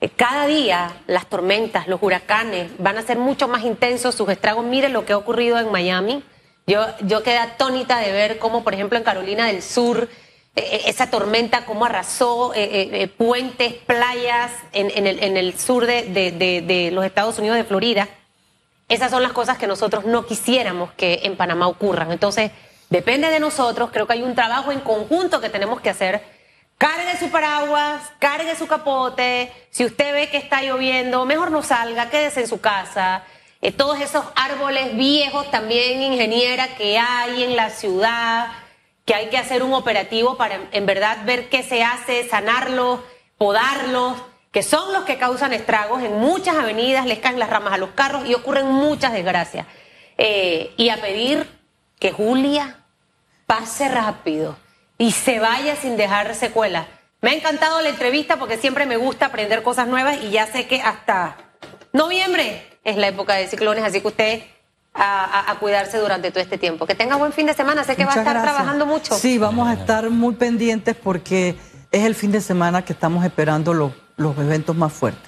Eh, 0.00 0.08
Cada 0.08 0.48
día 0.48 0.90
las 1.06 1.28
tormentas, 1.28 1.86
los 1.86 2.02
huracanes 2.02 2.72
van 2.78 2.98
a 2.98 3.02
ser 3.02 3.16
mucho 3.16 3.46
más 3.46 3.62
intensos, 3.62 4.16
sus 4.16 4.28
estragos. 4.28 4.64
Miren 4.64 4.92
lo 4.92 5.04
que 5.04 5.12
ha 5.12 5.18
ocurrido 5.18 5.56
en 5.60 5.70
Miami. 5.70 6.24
Yo, 6.66 6.84
yo 7.02 7.22
quedé 7.22 7.38
atónita 7.38 8.00
de 8.00 8.10
ver 8.10 8.38
cómo, 8.40 8.64
por 8.64 8.74
ejemplo, 8.74 8.98
en 8.98 9.04
Carolina 9.04 9.46
del 9.46 9.62
Sur, 9.62 10.08
eh, 10.56 10.68
eh, 10.68 10.80
esa 10.86 11.10
tormenta, 11.10 11.64
cómo 11.64 11.84
arrasó 11.84 12.52
puentes, 13.16 13.72
playas 13.74 14.50
en, 14.72 15.06
el, 15.36 15.56
sur 15.56 15.86
de 15.86 16.90
los 16.92 17.04
Estados 17.04 17.38
Unidos 17.38 17.56
de 17.56 17.62
Florida. 17.62 18.08
Esas 18.88 19.10
son 19.10 19.22
las 19.22 19.32
cosas 19.32 19.58
que 19.58 19.66
nosotros 19.66 20.04
no 20.04 20.26
quisiéramos 20.26 20.92
que 20.92 21.20
en 21.24 21.36
Panamá 21.36 21.66
ocurran. 21.66 22.12
Entonces, 22.12 22.52
depende 22.88 23.28
de 23.30 23.40
nosotros. 23.40 23.90
Creo 23.92 24.06
que 24.06 24.12
hay 24.12 24.22
un 24.22 24.34
trabajo 24.34 24.70
en 24.70 24.80
conjunto 24.80 25.40
que 25.40 25.48
tenemos 25.48 25.80
que 25.80 25.90
hacer. 25.90 26.22
Cargue 26.78 27.18
su 27.18 27.30
paraguas, 27.30 28.02
cargue 28.20 28.54
su 28.54 28.66
capote. 28.66 29.50
Si 29.70 29.84
usted 29.84 30.12
ve 30.12 30.28
que 30.28 30.36
está 30.36 30.62
lloviendo, 30.62 31.24
mejor 31.24 31.50
no 31.50 31.62
salga, 31.62 32.10
quédese 32.10 32.42
en 32.42 32.48
su 32.48 32.60
casa. 32.60 33.24
Eh, 33.60 33.72
todos 33.72 34.00
esos 34.00 34.24
árboles 34.36 34.94
viejos 34.94 35.50
también, 35.50 36.02
ingeniera, 36.02 36.76
que 36.76 36.98
hay 36.98 37.42
en 37.42 37.56
la 37.56 37.70
ciudad, 37.70 38.52
que 39.04 39.14
hay 39.14 39.30
que 39.30 39.38
hacer 39.38 39.62
un 39.62 39.74
operativo 39.74 40.36
para 40.36 40.60
en 40.70 40.86
verdad 40.86 41.18
ver 41.24 41.48
qué 41.48 41.62
se 41.62 41.82
hace, 41.82 42.28
sanarlos, 42.28 43.00
podarlos 43.38 44.16
que 44.56 44.62
son 44.62 44.90
los 44.94 45.04
que 45.04 45.18
causan 45.18 45.52
estragos 45.52 46.02
en 46.02 46.16
muchas 46.18 46.56
avenidas, 46.56 47.04
les 47.04 47.18
caen 47.18 47.38
las 47.38 47.50
ramas 47.50 47.74
a 47.74 47.76
los 47.76 47.90
carros 47.90 48.26
y 48.26 48.32
ocurren 48.32 48.64
muchas 48.66 49.12
desgracias. 49.12 49.66
Eh, 50.16 50.72
y 50.78 50.88
a 50.88 50.96
pedir 50.96 51.46
que 51.98 52.10
Julia 52.10 52.78
pase 53.46 53.86
rápido 53.90 54.56
y 54.96 55.12
se 55.12 55.40
vaya 55.40 55.76
sin 55.76 55.98
dejar 55.98 56.34
secuelas. 56.34 56.86
Me 57.20 57.32
ha 57.32 57.34
encantado 57.34 57.82
la 57.82 57.90
entrevista 57.90 58.38
porque 58.38 58.56
siempre 58.56 58.86
me 58.86 58.96
gusta 58.96 59.26
aprender 59.26 59.62
cosas 59.62 59.88
nuevas 59.88 60.16
y 60.22 60.30
ya 60.30 60.46
sé 60.46 60.66
que 60.66 60.80
hasta 60.80 61.36
noviembre 61.92 62.66
es 62.82 62.96
la 62.96 63.08
época 63.08 63.34
de 63.34 63.48
ciclones, 63.48 63.84
así 63.84 64.00
que 64.00 64.08
usted 64.08 64.42
a, 64.94 65.54
cuidarse 65.60 65.98
durante 65.98 66.30
todo 66.30 66.42
este 66.42 66.56
tiempo. 66.56 66.86
Que 66.86 66.94
tenga 66.94 67.16
buen 67.16 67.34
fin 67.34 67.44
de 67.44 67.52
semana, 67.52 67.84
sé 67.84 67.94
que 67.94 68.06
va 68.06 68.12
a 68.12 68.16
estar 68.16 68.32
gracias. 68.32 68.54
trabajando 68.54 68.86
mucho. 68.86 69.14
Sí, 69.16 69.36
vamos 69.36 69.68
a 69.68 69.74
estar 69.74 70.08
muy 70.08 70.34
pendientes 70.36 70.96
porque 70.96 71.56
es 71.92 72.04
el 72.06 72.14
fin 72.14 72.32
de 72.32 72.40
semana 72.40 72.86
que 72.86 72.94
estamos 72.94 73.22
esperando 73.22 73.74
los, 73.74 73.92
los 74.16 74.36
eventos 74.38 74.76
más 74.76 74.92
fuertes. 74.92 75.22